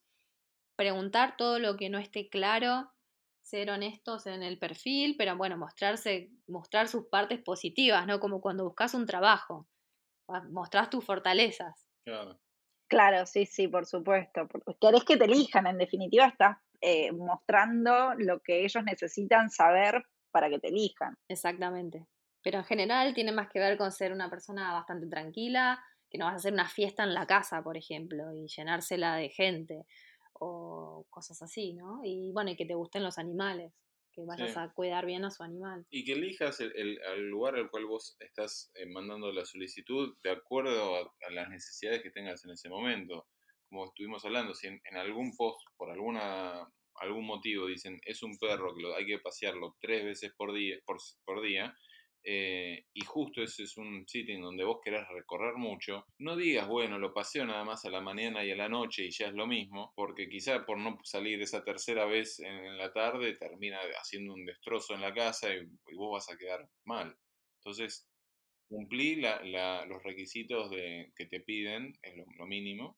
[0.75, 2.93] preguntar todo lo que no esté claro
[3.43, 8.19] ser honestos en el perfil, pero bueno, mostrarse, mostrar sus partes positivas, ¿no?
[8.19, 9.67] Como cuando buscas un trabajo,
[10.49, 11.87] mostrás tus fortalezas.
[12.05, 12.39] Claro.
[12.93, 14.47] Claro, sí, sí, por supuesto.
[14.79, 20.47] Querés que te elijan, en definitiva estás eh, mostrando lo que ellos necesitan saber para
[20.47, 21.17] que te elijan.
[21.27, 22.05] Exactamente.
[22.43, 26.25] Pero en general tiene más que ver con ser una persona bastante tranquila, que no
[26.25, 29.87] vas a hacer una fiesta en la casa, por ejemplo, y llenársela de gente
[30.33, 32.01] o cosas así, ¿no?
[32.03, 33.73] Y bueno, y que te gusten los animales,
[34.13, 35.85] que vayas a cuidar bien a su animal.
[35.89, 36.99] Y que elijas el,
[37.29, 42.11] lugar al cual vos estás eh, mandando la solicitud de acuerdo a, las necesidades que
[42.11, 43.27] tengas en ese momento.
[43.69, 48.75] Como estuvimos hablando, si en, algún post, por alguna algún motivo, dicen es un perro
[48.75, 51.75] que lo, hay que pasearlo tres veces por día, por, por día
[52.25, 56.67] eh, y justo ese es un sitio en donde vos querés recorrer mucho, no digas,
[56.67, 59.33] bueno, lo paseo nada más a la mañana y a la noche y ya es
[59.33, 64.33] lo mismo, porque quizá por no salir esa tercera vez en, la tarde termina haciendo
[64.33, 65.65] un destrozo en la casa y,
[65.95, 67.15] vos vas a quedar mal.
[67.57, 68.09] Entonces,
[68.69, 72.95] cumplí los requisitos de, que te piden, es lo, mínimo,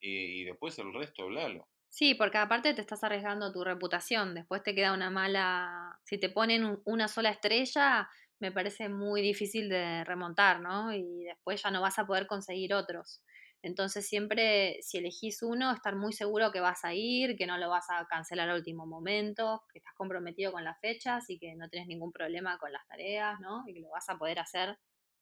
[0.00, 1.68] y, después el resto, hablalo.
[1.90, 6.28] Sí, porque aparte te estás arriesgando tu reputación, después te queda una mala, si te
[6.28, 8.08] ponen una sola estrella,
[8.44, 10.92] me parece muy difícil de remontar, ¿no?
[10.92, 13.22] Y después ya no vas a poder conseguir otros.
[13.62, 17.70] Entonces siempre, si elegís uno, estar muy seguro que vas a ir, que no lo
[17.70, 21.70] vas a cancelar al último momento, que estás comprometido con las fechas y que no
[21.70, 23.64] tienes ningún problema con las tareas, ¿no?
[23.66, 24.76] Y que lo vas a poder hacer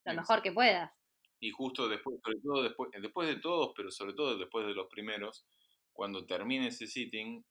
[0.04, 0.90] lo mejor que puedas.
[1.38, 4.88] Y justo después, sobre todo después, después de todos, pero sobre todo después de los
[4.88, 5.46] primeros,
[5.92, 7.44] cuando termine ese sitting,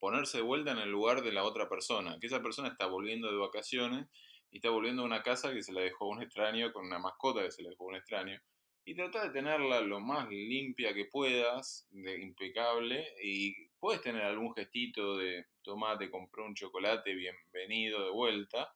[0.00, 3.30] ponerse de vuelta en el lugar de la otra persona, que esa persona está volviendo
[3.30, 4.08] de vacaciones
[4.54, 7.42] y está volviendo a una casa que se la dejó un extraño, con una mascota
[7.42, 8.40] que se le dejó un extraño,
[8.84, 14.54] y trata de tenerla lo más limpia que puedas, de impecable, y puedes tener algún
[14.54, 18.72] gestito de tomate, compró un chocolate, bienvenido de vuelta,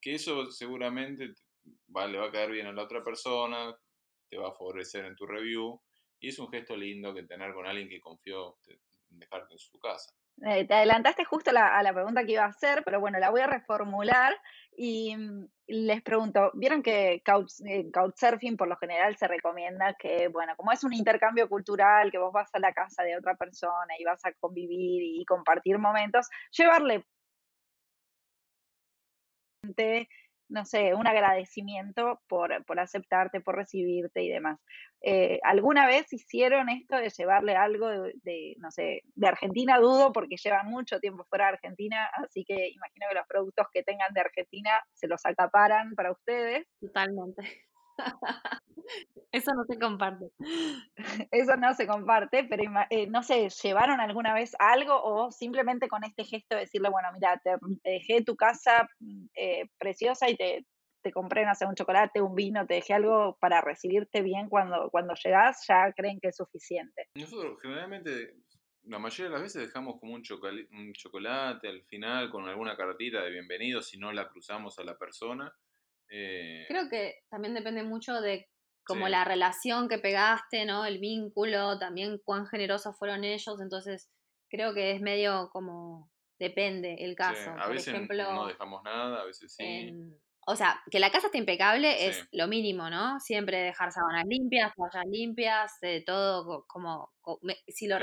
[0.00, 3.72] que eso seguramente le va a caer bien a la otra persona,
[4.28, 5.80] te va a favorecer en tu review,
[6.18, 8.80] y es un gesto lindo que tener con alguien que confió en
[9.20, 10.12] dejarte en su casa.
[10.42, 13.42] Eh, te adelantaste justo a la pregunta que iba a hacer, pero bueno, la voy
[13.42, 14.34] a reformular
[14.74, 17.22] Y mm, les pregunto, vieron que
[17.66, 22.18] eh, Couchsurfing por lo general se recomienda que, bueno, como es un intercambio cultural, que
[22.18, 26.28] vos vas a la casa de otra persona y vas a convivir y compartir momentos,
[26.52, 27.04] llevarle
[30.50, 34.58] no sé, un agradecimiento por, aceptarte, por recibirte y demás.
[35.00, 39.78] Eh, ¿Alguna vez hicieron esto de llevarle algo de, no sé, de Argentina?
[39.78, 43.82] Dudo porque llevan mucho tiempo fuera de Argentina, así que imagino que los productos que
[43.82, 46.66] tengan de Argentina se los acaparan para ustedes.
[46.80, 47.69] Totalmente.
[49.32, 50.26] Eso no se comparte.
[51.30, 56.02] Eso no se comparte, pero eh, no sé, ¿llevaron alguna vez algo o simplemente con
[56.04, 60.66] este gesto de decirle, bueno, mira, te, dejé tu casa mm, eh, preciosa y te,
[61.02, 64.90] te compré, no sé, un chocolate, un vino, te dejé algo para recibirte bien cuando,
[64.90, 67.08] cuando llegás, ya creen que es suficiente?
[67.14, 68.34] Nosotros generalmente,
[68.84, 70.22] la mayoría de las veces dejamos como un,
[70.72, 74.98] un chocolate al final con alguna cartita de bienvenido si no la cruzamos a la
[74.98, 75.52] persona.
[76.10, 78.48] Eh, Creo que también depende mucho de
[78.84, 80.84] como la relación que pegaste, ¿no?
[80.84, 84.10] El vínculo, también cuán generosos fueron ellos, entonces
[84.48, 87.50] creo que es medio como depende el caso.
[87.56, 89.94] a veces no dejamos nada, a veces sí.
[90.46, 93.20] O sea, que la casa esté impecable es lo mínimo, ¿no?
[93.20, 97.12] Siempre dejar sábanas limpias, toallas limpias, eh, todo como,
[97.68, 97.98] si lo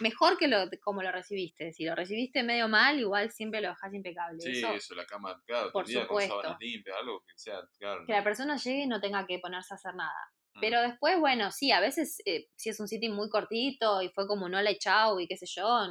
[0.00, 1.72] mejor que lo como lo recibiste.
[1.72, 4.40] Si lo recibiste medio mal, igual siempre lo dejas impecable.
[4.40, 6.34] Sí, eso, la cama, claro, por supuesto.
[6.34, 8.04] con sábanas limpias, algo que sea, claro.
[8.06, 10.30] Que la persona llegue y no tenga que ponerse a hacer nada.
[10.54, 10.60] Mm.
[10.60, 14.26] Pero después, bueno, sí, a veces eh, si es un sitio muy cortito y fue
[14.28, 15.86] como no le echado y qué sé yo,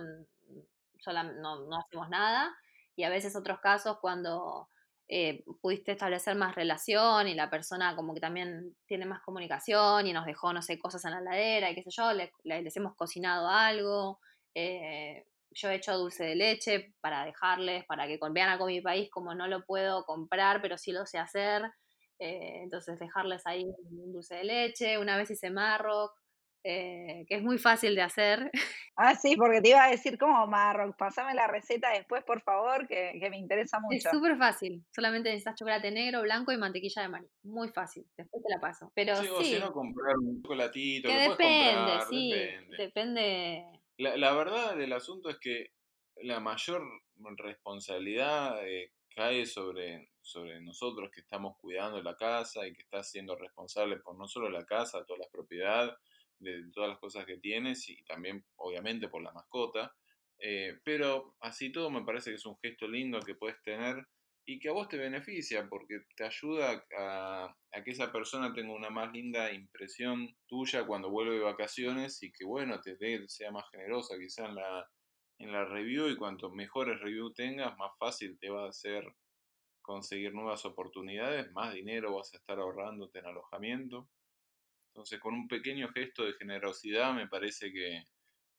[1.06, 2.56] no, no hacemos nada.
[2.96, 4.70] Y a veces otros casos cuando
[5.10, 10.14] eh, pudiste establecer más relación y la persona como que también tiene más comunicación y
[10.14, 12.96] nos dejó, no sé, cosas en la heladera y qué sé yo, le, les hemos
[12.96, 14.20] cocinado algo.
[14.54, 19.10] Eh, yo he hecho dulce de leche para dejarles, para que vean algo mi país,
[19.10, 21.64] como no lo puedo comprar, pero sí lo sé hacer.
[22.20, 24.98] Eh, entonces dejarles ahí un dulce de leche.
[24.98, 26.12] Una vez hice marroc,
[26.70, 28.52] eh, que es muy fácil de hacer.
[29.00, 32.88] Ah, sí, porque te iba a decir como Marroc, pasame la receta después, por favor,
[32.88, 33.96] que, me interesa mucho.
[33.96, 37.28] Es súper fácil, solamente necesitas chocolate negro, blanco y mantequilla de maní.
[37.44, 38.92] Muy fácil, después te la paso.
[38.96, 41.10] Pero sí, o si no comprar un chocolatito.
[41.10, 42.34] Que, depende, sí,
[42.76, 43.68] depende.
[43.98, 45.74] La, verdad del asunto es que
[46.24, 46.82] la mayor
[47.38, 53.36] responsabilidad eh, cae sobre, sobre nosotros que estamos cuidando la casa y que estás siendo
[53.36, 55.96] responsable por no solo la casa, toda la propiedad
[56.40, 59.94] de todas las cosas que tienes y también obviamente por la mascota.
[60.40, 64.06] Eh, pero así todo me parece que es un gesto lindo que puedes tener
[64.50, 68.90] y que a vos te beneficia porque te ayuda a, que esa persona tenga una
[68.90, 74.16] más linda impresión tuya cuando vuelve de vacaciones y que bueno, te sea más generosa
[74.18, 74.90] quizá en la,
[75.40, 79.04] en la review y cuanto mejores review tengas, más fácil te va a ser
[79.82, 84.10] conseguir nuevas oportunidades, más dinero vas a estar ahorrándote en alojamiento.
[84.98, 88.02] Entonces, con un pequeño gesto de generosidad me parece que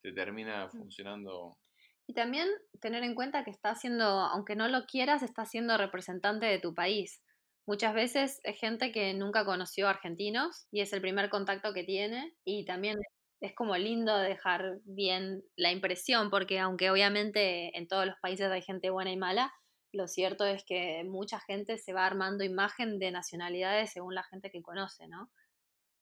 [0.01, 0.70] te termina mm.
[0.70, 1.59] funcionando.
[2.07, 2.47] Y también
[2.80, 6.76] tener en cuenta que está siendo, aunque no lo quieras, está siendo representante de tu
[6.76, 7.20] país.
[7.66, 12.32] Muchas veces es gente que nunca conoció argentinos y es el primer contacto que tiene
[12.45, 12.99] y también
[13.41, 18.62] es como lindo dejar bien la impresión porque aunque obviamente en todos los países hay
[18.62, 19.53] gente buena y mala,
[19.93, 24.51] lo cierto es que mucha gente se va armando imagen de nacionalidades según la gente
[24.51, 25.28] que conoce, ¿no?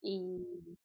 [0.07, 0.77] Y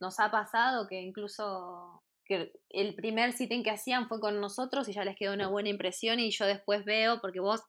[0.00, 4.94] nos, ha pasado que incluso que el primer sitting que hacían fue con nosotros y
[4.94, 7.60] ya les quedó una buena impresión y yo después veo, porque vos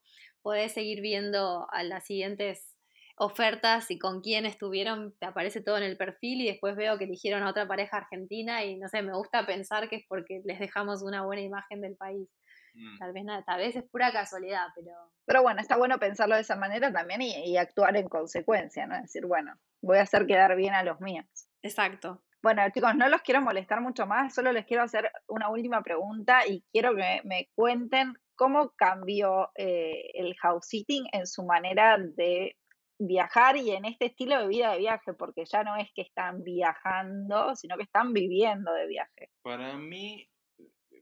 [0.41, 2.73] podés seguir viendo a las siguientes
[3.17, 7.03] ofertas y con quién estuvieron, te aparece todo en el perfil y después veo que
[7.03, 10.59] eligieron a otra pareja argentina y no sé, me gusta pensar que es porque les
[10.59, 12.29] dejamos una buena imagen del país.
[12.73, 12.97] Mm.
[12.97, 14.91] Tal vez nada, tal vez es pura casualidad, pero...
[15.25, 18.95] Pero bueno, está bueno pensarlo de esa manera también y, y actuar en consecuencia, ¿no?
[18.95, 21.25] Es decir, bueno, voy a hacer quedar bien a los míos.
[21.61, 22.23] Exacto.
[22.41, 26.45] Bueno, chicos, no los quiero molestar mucho más, solo les quiero hacer una última pregunta
[26.45, 32.57] y quiero que me cuenten cómo cambió eh, el house sitting en su manera de
[32.99, 36.43] viajar y en este estilo de vida de viaje, porque ya no es que están
[36.43, 39.29] viajando, sino que están viviendo de viaje.
[39.41, 40.29] Para mí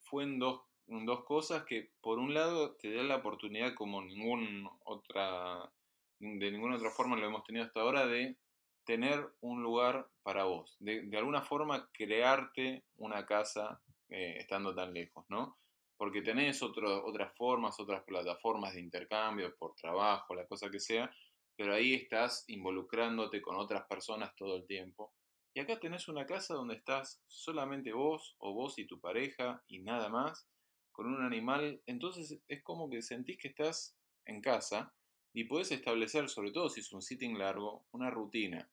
[0.01, 0.61] fue en dos,
[1.05, 5.71] dos cosas que por un lado te da la oportunidad como ningún otra,
[6.19, 8.37] de ninguna otra forma lo hemos tenido hasta ahora de
[8.83, 15.25] tener un lugar para vos, de, alguna forma crearte una casa eh, estando tan lejos,
[15.29, 15.57] ¿no?
[15.97, 21.11] Porque tenés otras formas, otras plataformas de intercambio por trabajo, la cosa que sea,
[21.55, 25.13] pero ahí estás involucrándote con otras personas todo el tiempo.
[25.53, 29.79] Y acá tenés una casa donde estás solamente vos o vos y tu pareja y
[29.79, 30.47] nada más,
[30.91, 31.81] con un animal.
[31.85, 34.93] Entonces es como que sentís que estás en casa
[35.33, 38.69] y puedes establecer, sobre todo si es un sitting largo, una rutina.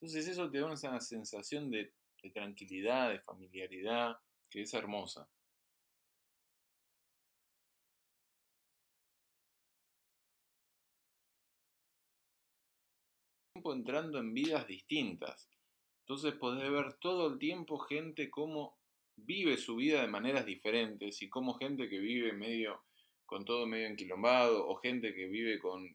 [0.00, 1.92] Entonces eso te da una sensación de,
[2.32, 4.16] tranquilidad, de familiaridad,
[4.50, 5.28] que es hermosa.
[13.72, 15.50] entrando en vidas distintas.
[16.00, 18.78] Entonces podés ver todo el tiempo gente cómo
[19.24, 22.82] vive su vida de maneras diferentes y cómo gente que vive medio
[23.26, 25.86] con todo medio enquilombado o gente que vive con,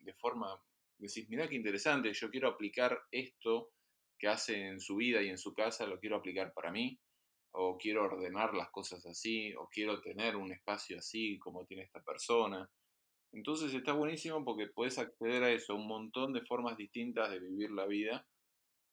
[0.00, 0.60] de forma
[0.98, 3.70] decís, mira qué interesante, yo quiero aplicar esto
[4.18, 6.98] que hace en su vida y en su casa, lo quiero aplicar para mí,
[7.52, 12.02] o quiero ordenar las cosas así, o quiero tener un espacio así como tiene esta
[12.02, 12.68] persona.
[13.32, 17.70] Entonces está buenísimo porque puedes acceder a eso, un montón de formas distintas de vivir
[17.70, 18.26] la vida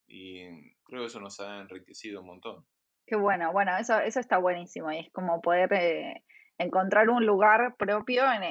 [0.08, 2.66] y creo que eso nos ha enriquecido un montón.
[3.16, 6.24] Bueno, bueno, eso, eso está buenísimo y es como poder eh,
[6.58, 8.44] encontrar un lugar propio en,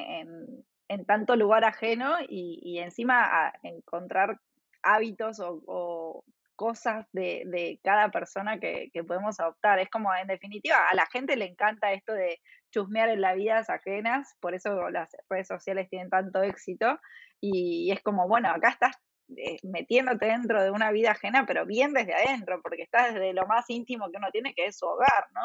[0.87, 4.39] en, tanto lugar ajeno y, encima encontrar
[4.83, 6.23] hábitos o,
[6.55, 9.79] cosas de, de, cada persona que, que podemos adoptar.
[9.79, 12.39] Es como, en definitiva, a la gente le encanta esto de
[12.71, 16.99] chusmear en las vidas ajenas, por eso las redes sociales tienen tanto éxito.
[17.39, 18.95] Y es como, bueno, acá estás
[19.37, 23.45] eh, metiéndote dentro de una vida ajena, pero bien desde adentro, porque estás desde lo
[23.47, 25.41] más íntimo que uno tiene, que es su hogar, ¿no?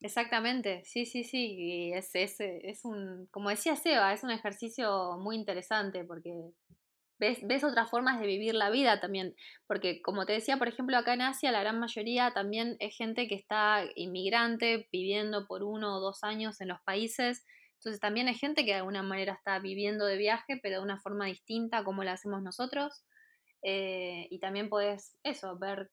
[0.00, 1.54] Exactamente, sí, sí, sí.
[1.56, 6.32] Y es, es, es un, como decía Seba, es un ejercicio muy interesante porque
[7.18, 9.34] ves, otras formas de vivir la vida también,
[9.68, 13.28] porque como te decía, por ejemplo, acá en Asia la gran mayoría también es gente
[13.28, 17.44] que está inmigrante, viviendo por uno o dos años en los países,
[17.76, 21.00] entonces también hay gente que de alguna manera está viviendo de viaje, pero de una
[21.00, 23.04] forma distinta como la hacemos nosotros,
[23.62, 25.90] eh, y también puedes eso, ver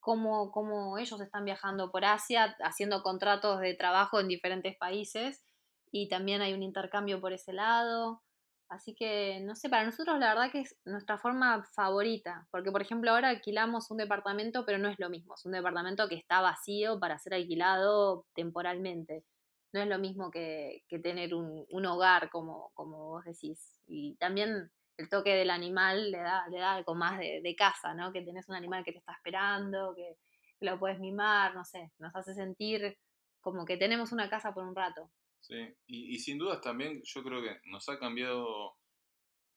[0.00, 5.44] cómo, cómo ellos están viajando por Asia, haciendo contratos de trabajo en diferentes países,
[5.90, 8.22] y también hay un intercambio por ese lado.
[8.68, 12.82] Así que, no sé, para nosotros la verdad que es nuestra forma favorita, porque por
[12.82, 16.42] ejemplo ahora alquilamos un departamento, pero no es lo mismo, es un departamento que está
[16.42, 19.24] vacío para ser alquilado temporalmente.
[19.72, 23.80] No es lo mismo que, tener un, hogar, como, como vos decís.
[23.86, 27.94] Y también el toque del animal le da, le da algo más de, de casa,
[27.94, 28.12] ¿no?
[28.12, 30.18] Que tenés un animal que te está esperando, que,
[30.58, 32.98] que lo puedes mimar, no sé, nos hace sentir
[33.40, 35.10] como que tenemos una casa por un rato.
[35.40, 38.74] Sí, y, sin dudas también yo creo que nos ha cambiado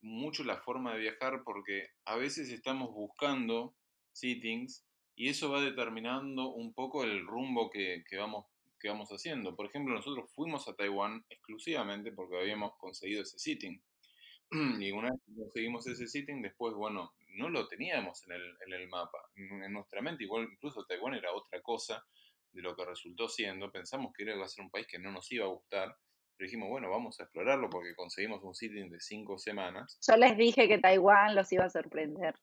[0.02, 3.76] mucho la forma de viajar porque a veces estamos buscando
[4.14, 4.86] sittings
[5.16, 8.46] y eso va determinando un poco el rumbo que, vamos,
[8.80, 9.56] que vamos haciendo.
[9.56, 13.84] Por ejemplo, nosotros fuimos a Taiwán exclusivamente porque habíamos conseguido ese sitting.
[14.86, 18.74] Y una vez que conseguimos ese sitting, después, bueno, no lo teníamos en el, en
[18.74, 19.18] el mapa.
[19.36, 22.06] En nuestra mente, igual incluso Taiwán era otra cosa
[22.52, 23.72] de lo que resultó siendo.
[23.72, 25.96] Pensamos que iba a ser un país que no nos iba a gustar,
[26.36, 29.98] pero dijimos, bueno, vamos a explorarlo porque conseguimos un sitting de cinco semanas.
[30.06, 32.36] Yo les dije que Taiwán los iba a sorprender.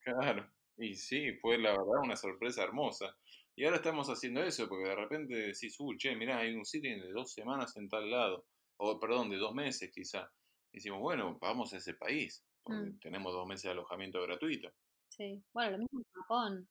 [0.00, 3.16] Claro, y sí, fue la verdad una sorpresa hermosa.
[3.54, 7.00] Y ahora estamos haciendo eso, porque de repente decís, uy, che, mirá, hay un sitting
[7.00, 8.46] de dos semanas en tal lado,
[8.84, 10.28] o perdón, de dos meses quizá.
[10.72, 12.98] Y decimos, bueno, vamos a ese país, porque mm.
[12.98, 14.72] tenemos dos meses de alojamiento gratuito.
[15.08, 16.68] Sí, bueno, lo mismo en Japón.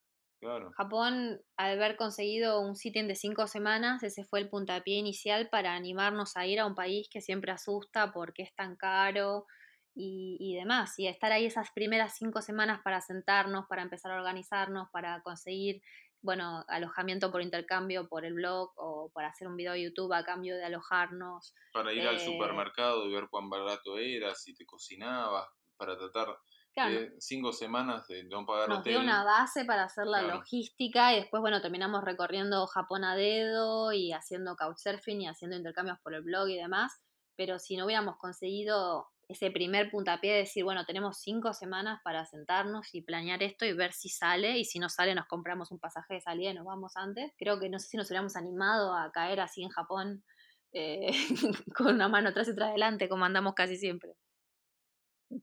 [0.75, 5.75] Japón, al haber conseguido un sitio de cinco semanas, ese fue el puntapié inicial para
[5.75, 9.45] animarnos a ir a un país que siempre asusta porque es tan caro
[9.93, 10.97] y, demás.
[10.97, 15.83] Y estar ahí esas primeras cinco semanas para sentarnos, para empezar a organizarnos, para conseguir,
[16.21, 20.23] bueno, alojamiento por intercambio por el blog o para hacer un video de YouTube a
[20.23, 21.53] cambio de alojarnos.
[21.73, 25.47] Para ir al eh supermercado y ver cuán barato era, si te cocinabas,
[25.77, 26.37] para tratar
[27.19, 31.41] cinco semanas de no pagar Nos dio una base para hacer la logística y después,
[31.41, 36.47] bueno, terminamos recorriendo Japón a dedo y haciendo couchsurfing y haciendo intercambios por el blog
[36.49, 37.01] y demás.
[37.35, 42.25] Pero si no hubiéramos conseguido ese primer puntapié de decir, bueno, tenemos cinco semanas para
[42.25, 45.79] sentarnos y planear esto y ver si sale, y si no sale nos compramos un
[45.79, 47.31] pasaje de salida y nos vamos antes.
[47.37, 50.23] Creo que no sé si nos hubiéramos animado a caer así en Japón
[50.73, 51.11] eh,
[51.75, 54.13] con una mano atrás y otra adelante, como andamos casi siempre.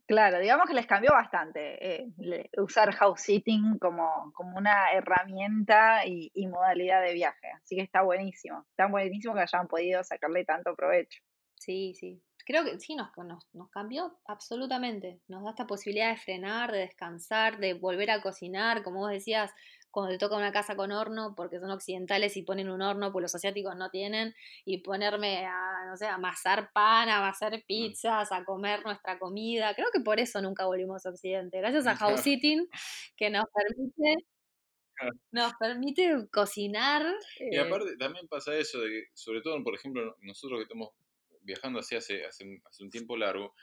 [0.07, 6.47] Claro, digamos que les cambió bastante eh, usar house sitting como, como una herramienta y,
[6.47, 7.49] modalidad de viaje.
[7.57, 8.67] Así que está buenísimo.
[8.71, 11.23] Está buenísimo que hayan podido sacarle tanto provecho.
[11.55, 12.23] Sí, sí.
[12.49, 15.21] Creo que sí, nos, nos, nos cambió absolutamente.
[15.29, 18.83] Nos da esta posibilidad de frenar, de descansar, de volver a cocinar.
[18.83, 19.53] Como vos decías,
[19.91, 23.21] cuando te toca una casa con horno, porque son occidentales y ponen un horno, pues
[23.21, 24.35] los asiáticos no tienen,
[24.65, 29.75] y ponerme a, no sé, a amasar pan, a hacer pizzas, a comer nuestra comida.
[29.75, 31.59] Creo que por eso nunca volvimos a Occidente.
[31.59, 32.67] Gracias a House Sitting,
[33.15, 34.25] que nos permite
[35.33, 37.05] nos permite cocinar.
[37.39, 40.89] Y eh aparte también pasa eso, de que, sobre todo, por ejemplo, nosotros que estamos
[41.49, 43.55] viajando así hace, hace, un tiempo largo,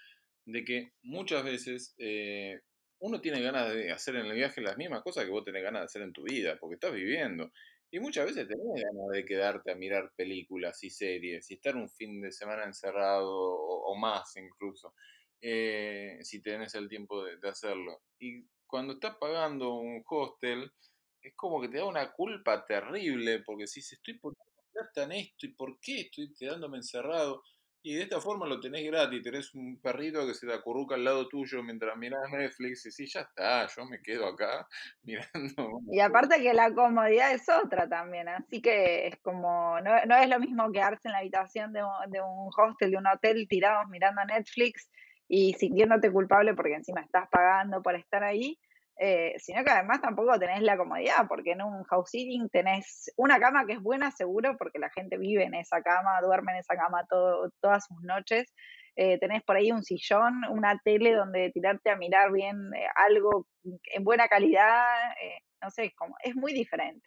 [0.46, 2.60] de que muchas veces eh,
[3.00, 5.82] uno tiene ganas de hacer en el viaje las mismas cosas que vos tenés ganas
[5.82, 7.52] de hacer en tu vida, porque estás viviendo.
[7.92, 11.90] Y muchas veces tenés ganas de quedarte a mirar películas y series y estar un
[11.90, 14.96] fin de semana encerrado o, más incluso,
[15.40, 18.02] eh, si tenés el tiempo de, de, hacerlo.
[18.20, 20.72] Y cuando estás pagando un hostel,
[21.22, 25.46] es como que te da una culpa terrible, porque si estoy poniendo plata en esto
[25.46, 27.42] y por qué estoy quedándome encerrado.
[27.86, 31.04] Y de esta forma lo tenés gratis, tenés un perrito que se te acurruca al
[31.04, 34.68] lado tuyo mientras miras Netflix y sí, ya está, yo me quedo acá
[35.04, 35.80] mirando.
[35.92, 40.28] Y aparte que la comodidad es otra también, así que es como, no, no es
[40.28, 43.88] lo mismo quedarse en la habitación de un, de un hostel, de un hotel tirados
[43.88, 44.90] mirando Netflix
[45.28, 48.58] y sintiéndote culpable porque encima estás pagando por estar ahí,
[48.98, 53.40] eh, sino que además tampoco tenés la comodidad, porque en un house sitting tenés una
[53.40, 56.76] cama que es buena, seguro, porque la gente vive en esa cama, duerme en esa
[56.76, 58.46] cama todas sus noches.
[58.96, 63.46] Eh, tenés por ahí un sillón, una tele donde tirarte a mirar bien eh, algo
[63.64, 64.86] en buena calidad,
[65.62, 67.06] no sé, como, es muy diferente.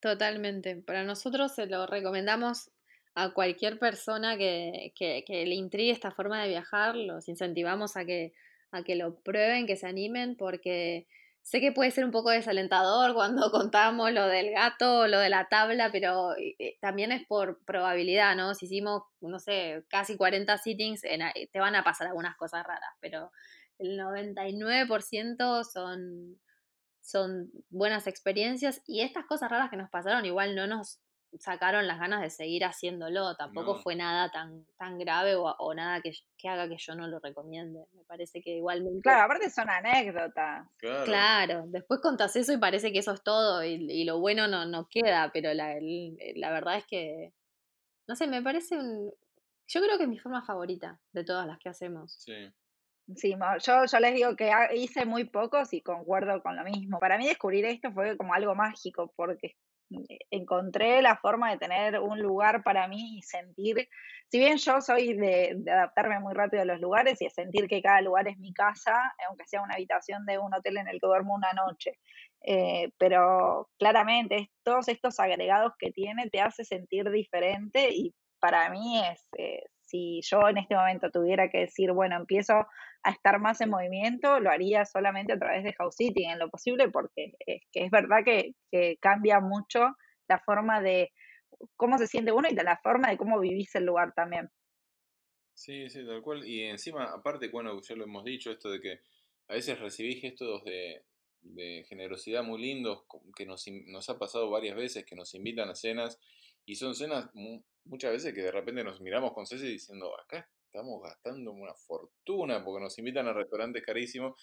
[0.00, 0.76] Totalmente.
[0.76, 2.70] Para nosotros se lo recomendamos
[3.14, 8.04] a cualquier persona que, que, que le intrigue esta forma de viajar, los incentivamos a
[8.04, 8.32] que,
[8.70, 11.06] a que lo prueben, que se animen, porque
[11.44, 15.28] Sé que puede ser un poco desalentador cuando contamos lo del gato o lo de
[15.28, 18.54] la tabla, pero eh, también es por probabilidad, ¿no?
[18.54, 23.30] Si hicimos, no sé, casi 40 sittings, te van a pasar algunas cosas raras, pero
[23.78, 26.40] el 99% son,
[27.02, 31.00] son buenas experiencias y estas cosas raras que nos pasaron igual no nos
[31.38, 33.34] sacaron las ganas de seguir haciéndolo.
[33.36, 36.12] Tampoco fue nada tan, tan grave o, nada que,
[36.48, 37.84] haga que yo no lo recomiende.
[37.92, 39.00] Me parece que igualmente.
[39.02, 40.66] Claro, aparte son anécdotas.
[40.78, 41.64] Claro.
[41.68, 45.30] después contás eso y parece que eso es todo y, lo bueno no, no queda,
[45.32, 45.74] pero la,
[46.36, 47.32] la verdad es que.
[48.06, 49.10] No sé, me parece un.
[49.66, 52.16] Yo creo que es mi forma favorita de todas las que hacemos.
[52.18, 52.52] Sí.
[53.16, 53.34] Sí,
[53.66, 56.98] yo, yo les digo que hice muy pocos y concuerdo con lo mismo.
[56.98, 59.56] Para mí descubrir esto fue como algo mágico porque eh,
[60.30, 63.88] encontré la forma de tener un lugar para mí y sentir,
[64.30, 67.82] si bien yo soy de, adaptarme muy rápido a los lugares y de sentir que
[67.82, 68.94] cada lugar es mi casa,
[69.28, 71.98] aunque sea una habitación de un hotel en el que duermo una noche,
[72.42, 79.00] eh, pero claramente todos estos agregados que tiene te hace sentir diferente y para mí
[79.02, 79.26] es,
[79.94, 82.54] si yo en este momento tuviera que decir, bueno, empiezo
[83.04, 86.50] a estar más en movimiento, lo haría solamente a través de House Sitting en lo
[86.50, 88.54] posible, porque es, que es verdad que,
[89.00, 89.94] cambia mucho
[90.26, 91.12] la forma de
[91.76, 94.50] cómo se siente uno y la forma de cómo vivís el lugar también.
[95.54, 96.44] Sí, sí, tal cual.
[96.44, 98.98] Y encima, aparte, bueno, ya lo hemos dicho, esto de que
[99.46, 101.04] a veces recibís gestos de,
[101.88, 103.04] generosidad muy lindos,
[103.36, 106.18] que nos, nos ha pasado varias veces, que nos invitan a cenas,
[106.66, 107.30] y son cenas
[107.84, 112.64] muchas veces que de repente nos miramos con Ceci diciendo, acá estamos gastando una fortuna
[112.64, 114.34] porque nos invitan a restaurantes carísimos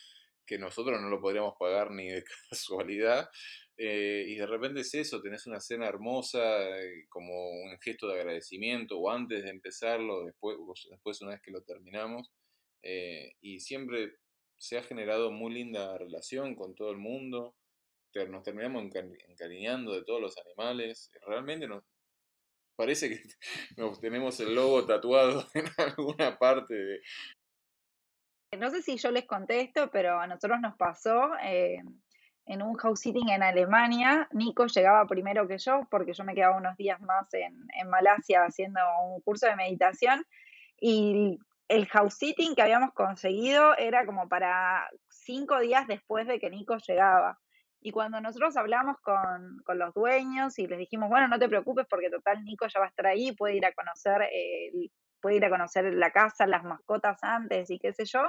[0.46, 3.30] que nosotros no lo podríamos pagar ni de casualidad.
[3.78, 6.40] Eh, y de repente es eso, tenés una cena hermosa
[6.78, 10.58] eh, como un gesto de agradecimiento o antes de empezarlo, después,
[10.90, 12.32] después una vez que lo terminamos.
[12.84, 14.14] Eh, y siempre
[14.58, 17.56] se ha generado muy linda relación con todo el mundo.
[18.14, 21.10] Nos terminamos encariñando de todos los animales.
[21.26, 21.84] Realmente nos,
[22.76, 23.22] parece que
[24.02, 27.02] tenemos el logo tatuado en alguna parte de...
[28.58, 31.82] No sé si yo les conté esto, pero a nosotros nos pasó eh,
[32.46, 34.28] en un house sitting en Alemania.
[34.34, 38.44] Nico llegaba primero que yo, porque yo me quedaba unos días más en, en Malasia
[38.44, 40.26] haciendo un curso de meditación.
[40.82, 46.50] Y el house sitting que habíamos conseguido era como para cinco días después de que
[46.50, 47.40] Nico llegaba.
[47.82, 51.88] Y cuando nosotros hablamos con, con, los dueños y les dijimos, bueno, no te preocupes
[51.90, 54.30] porque total Nico ya va a estar ahí, puede ir a conocer,
[55.20, 58.22] puede ir a conocer la casa, las mascotas antes y qué sé yo,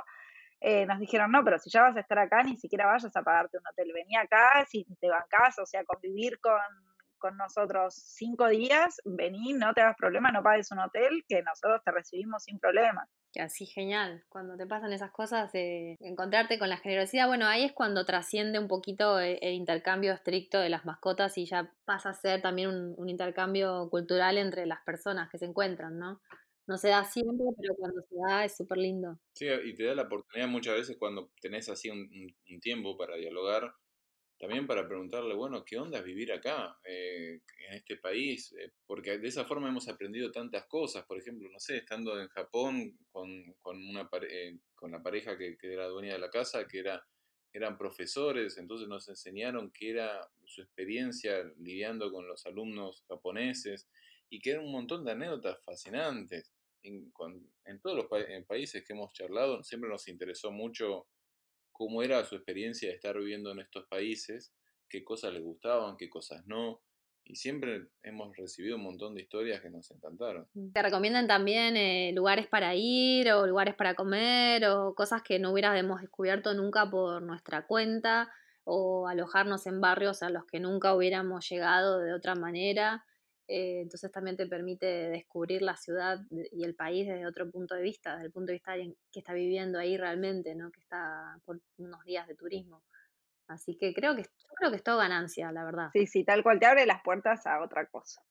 [0.60, 3.22] eh, nos dijeron, no, pero si ya vas a estar acá, ni siquiera vayas a
[3.22, 6.60] pagarte un hotel, vení acá, si te bancás, o sea, convivir con,
[7.22, 11.80] con nosotros cinco días, vení, no te hagas problema, no pagues un hotel, que nosotros
[11.84, 13.08] te recibimos sin problema.
[13.38, 17.72] Así genial, cuando te pasan esas cosas, de encontrarte con la generosidad, bueno, ahí es
[17.72, 22.14] cuando trasciende un poquito e, el, intercambio estricto de las mascotas y ya pasa a
[22.14, 26.20] ser también un, intercambio cultural entre las personas que se encuentran, ¿no?
[26.66, 29.18] No se da siempre, pero cuando se da es súper lindo.
[29.34, 33.72] Sí, y te da la oportunidad muchas veces cuando tenés así un tiempo para dialogar,
[34.42, 38.52] también para preguntarle, bueno, ¿qué onda es vivir acá, eh, en este país?
[38.58, 42.26] Eh, porque de esa forma hemos aprendido tantas cosas, por ejemplo, no sé, estando en
[42.26, 43.30] Japón con,
[43.60, 47.06] con, una eh, con la pareja que, que, era dueña de la casa, que era,
[47.52, 53.88] eran profesores, entonces nos enseñaron qué era su experiencia lidiando con los alumnos japoneses
[54.28, 56.52] y que eran un montón de anécdotas fascinantes.
[56.82, 57.12] en,
[57.64, 58.06] en todos los
[58.48, 61.06] países que hemos charlado, siempre nos interesó mucho
[61.82, 64.52] cómo era su experiencia de estar viviendo en estos países,
[64.88, 66.80] qué cosas les gustaban, qué cosas no.
[67.24, 70.46] Y siempre hemos recibido un montón de historias que nos encantaron.
[70.54, 70.70] Mm.
[70.70, 75.50] Te recomiendan también eh, lugares para ir o lugares para comer o cosas que no
[75.50, 81.48] hubiéramos descubierto nunca por nuestra cuenta o alojarnos en barrios a los que nunca hubiéramos
[81.48, 83.04] llegado de otra manera.
[83.48, 87.82] Eh, entonces también te permite descubrir la ciudad y el país desde otro punto de
[87.82, 90.70] vista, desde el punto de vista de que está viviendo ahí realmente, ¿no?
[90.70, 92.82] que está por unos días de turismo.
[93.48, 94.24] Así que creo que,
[94.56, 95.90] creo que es todo ganancia, la verdad.
[95.92, 98.22] Sí, sí, tal cual te abre las puertas a otra cosa.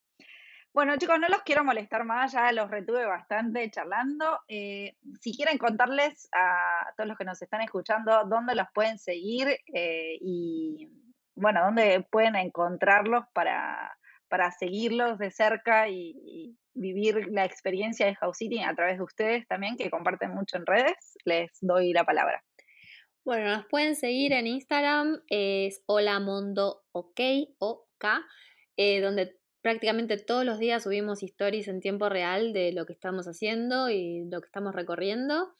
[0.73, 4.39] Bueno, chicos, no los quiero molestar más, ya los retuve bastante charlando.
[4.47, 9.49] Eh, si quieren contarles a todos los que nos están escuchando dónde los pueden seguir
[9.73, 10.89] eh, y,
[11.35, 13.97] bueno, dónde pueden encontrarlos para,
[14.31, 19.45] para seguirlos de cerca y, vivir la experiencia de House City a través de ustedes
[19.45, 22.45] también, que comparten mucho en redes, les doy la palabra.
[23.25, 27.19] Bueno, nos pueden seguir en Instagram, es holamondo ok,
[28.77, 33.27] eh, donde prácticamente todos los días subimos stories en tiempo real de lo que estamos
[33.27, 35.53] haciendo y lo que estamos recorriendo.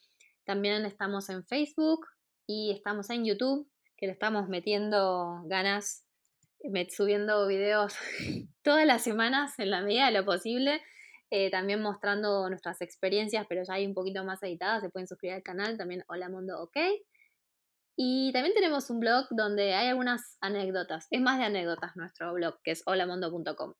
[0.44, 2.06] También estamos en Facebook
[2.46, 6.04] y estamos en YouTube, que le estamos metiendo ganas,
[6.90, 7.96] subiendo videos
[8.62, 10.82] todas las semanas en la medida de lo posible.
[11.34, 14.82] Eh, también mostrando nuestras experiencias, pero ya hay un poquito más editadas.
[14.82, 16.76] Se pueden suscribir al canal también Hola Mundo OK.
[17.96, 21.06] Y también tenemos un blog donde hay algunas anécdotas.
[21.10, 23.74] Es más de anécdotas nuestro blog, que es holamundo.com.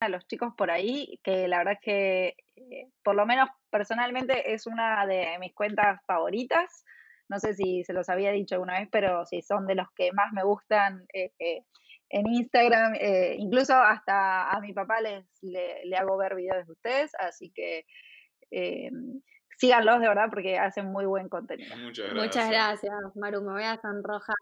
[0.00, 4.54] A los chicos por ahí, que la verdad es que, eh, por lo menos personalmente,
[4.54, 6.84] es una de mis cuentas favoritas.
[7.28, 10.12] No sé si se los había dicho alguna vez, pero sí, son de los que
[10.12, 11.62] más me gustan eh, eh,
[12.10, 12.94] en Instagram.
[13.38, 17.86] incluso hasta a mi papá les, le, hago ver videos de ustedes, así que
[19.58, 21.76] síganlos de verdad porque hacen muy buen contenido.
[21.76, 22.24] Muchas gracias.
[22.24, 23.42] Muchas gracias, Maru.
[23.42, 24.36] Me voy a sonrojar.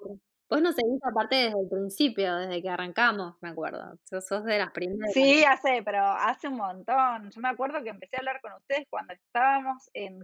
[0.52, 3.98] Vos nos seguís aparte desde el principio, desde que arrancamos, me acuerdo.
[4.04, 5.14] Sos, de las primeras.
[5.14, 7.30] Sí, ya sé, pero hace un montón.
[7.30, 10.22] Yo me acuerdo que empecé a hablar con ustedes cuando estábamos en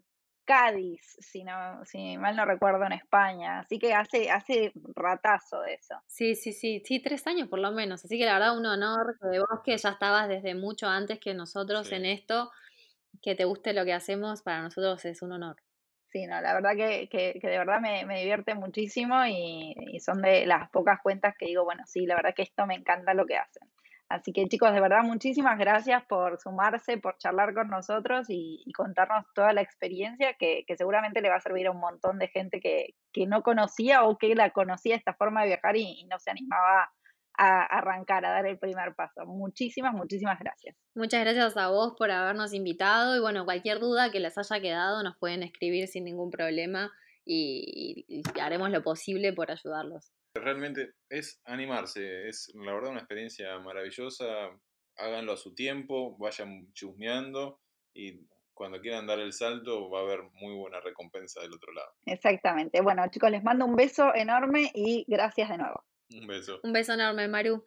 [0.49, 3.59] Cádiz, si no, si mal no recuerdo, en España.
[3.59, 5.95] Así que hace, hace ratazo de eso.
[6.07, 8.03] Sí, sí, sí, sí, tres años por lo menos.
[8.03, 11.35] Así que la verdad, un honor de vos que ya estabas desde mucho antes que
[11.35, 12.51] nosotros en esto
[13.21, 15.57] que te guste lo que hacemos, para nosotros es un honor.
[16.11, 20.47] Sí, no, la verdad que, que, de verdad me, me divierte muchísimo y, son de
[20.47, 23.37] las pocas cuentas que digo, bueno, sí, la verdad que esto me encanta lo que
[23.37, 23.69] hacen.
[24.09, 29.27] Así que chicos, de verdad muchísimas gracias por sumarse, por charlar con nosotros y, contarnos
[29.35, 32.61] toda la experiencia que, que, seguramente le va a servir a un montón de gente
[32.61, 36.19] que, que no conocía o que la conocía esta forma de viajar y, y no
[36.19, 36.91] se animaba
[37.39, 39.25] a arrancar, a dar el primer paso.
[39.25, 40.77] Muchísimas, muchísimas gracias.
[40.95, 45.03] Muchas gracias a vos por habernos invitado y bueno, cualquier duda que les haya quedado
[45.03, 46.91] nos pueden escribir sin ningún problema
[47.25, 50.11] y, haremos lo posible por ayudarlos.
[50.35, 54.51] Realmente es animarse, es la verdad una experiencia maravillosa,
[54.97, 57.61] háganlo a su tiempo, vayan chusmeando
[57.95, 61.93] y cuando quieran dar el salto va a haber muy buena recompensa del otro lado.
[62.07, 62.81] Exactamente.
[62.81, 65.85] Bueno chicos, les mando un beso enorme y gracias de nuevo.
[66.11, 66.61] Un beso.
[66.63, 67.65] Un beso enorme, Maru.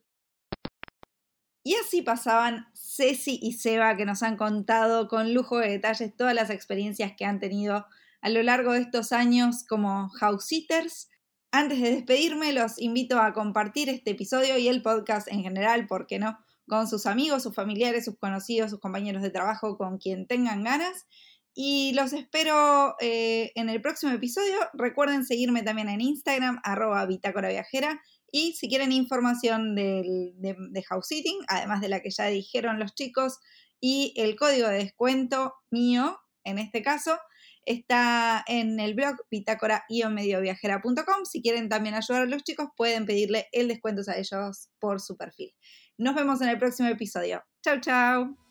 [1.64, 6.34] Y así pasaban Ceci y Seba que nos han contado con lujo de detalles todas
[6.34, 7.86] las experiencias que han tenido
[8.22, 11.09] a lo largo de estos años como house sitters.
[11.52, 16.08] Antes de despedirme, los invito a compartir este episodio y el podcast en general, ¿por
[16.08, 16.38] qué no?
[16.68, 21.06] Con sus amigos, sus familiares, sus conocidos, sus compañeros de trabajo, con quien tengan ganas.
[21.54, 24.56] Y los espero eh, en el próximo episodio.
[24.74, 31.39] Recuerden seguirme también en Instagram, arroba bitácora viajera y si quieren información de, house sitting,
[31.47, 33.40] además de la que ya dijeron los chicos,
[33.82, 37.18] y el código de descuento mío, en este caso,
[37.65, 41.25] está en el blog bitácora-medioviajera.com.
[41.25, 45.17] Si quieren también ayudar a los chicos, pueden pedirle el descuento a ellos por su
[45.17, 45.53] perfil.
[45.97, 47.43] Nos vemos en el próximo episodio.
[47.63, 48.51] Chau, chau.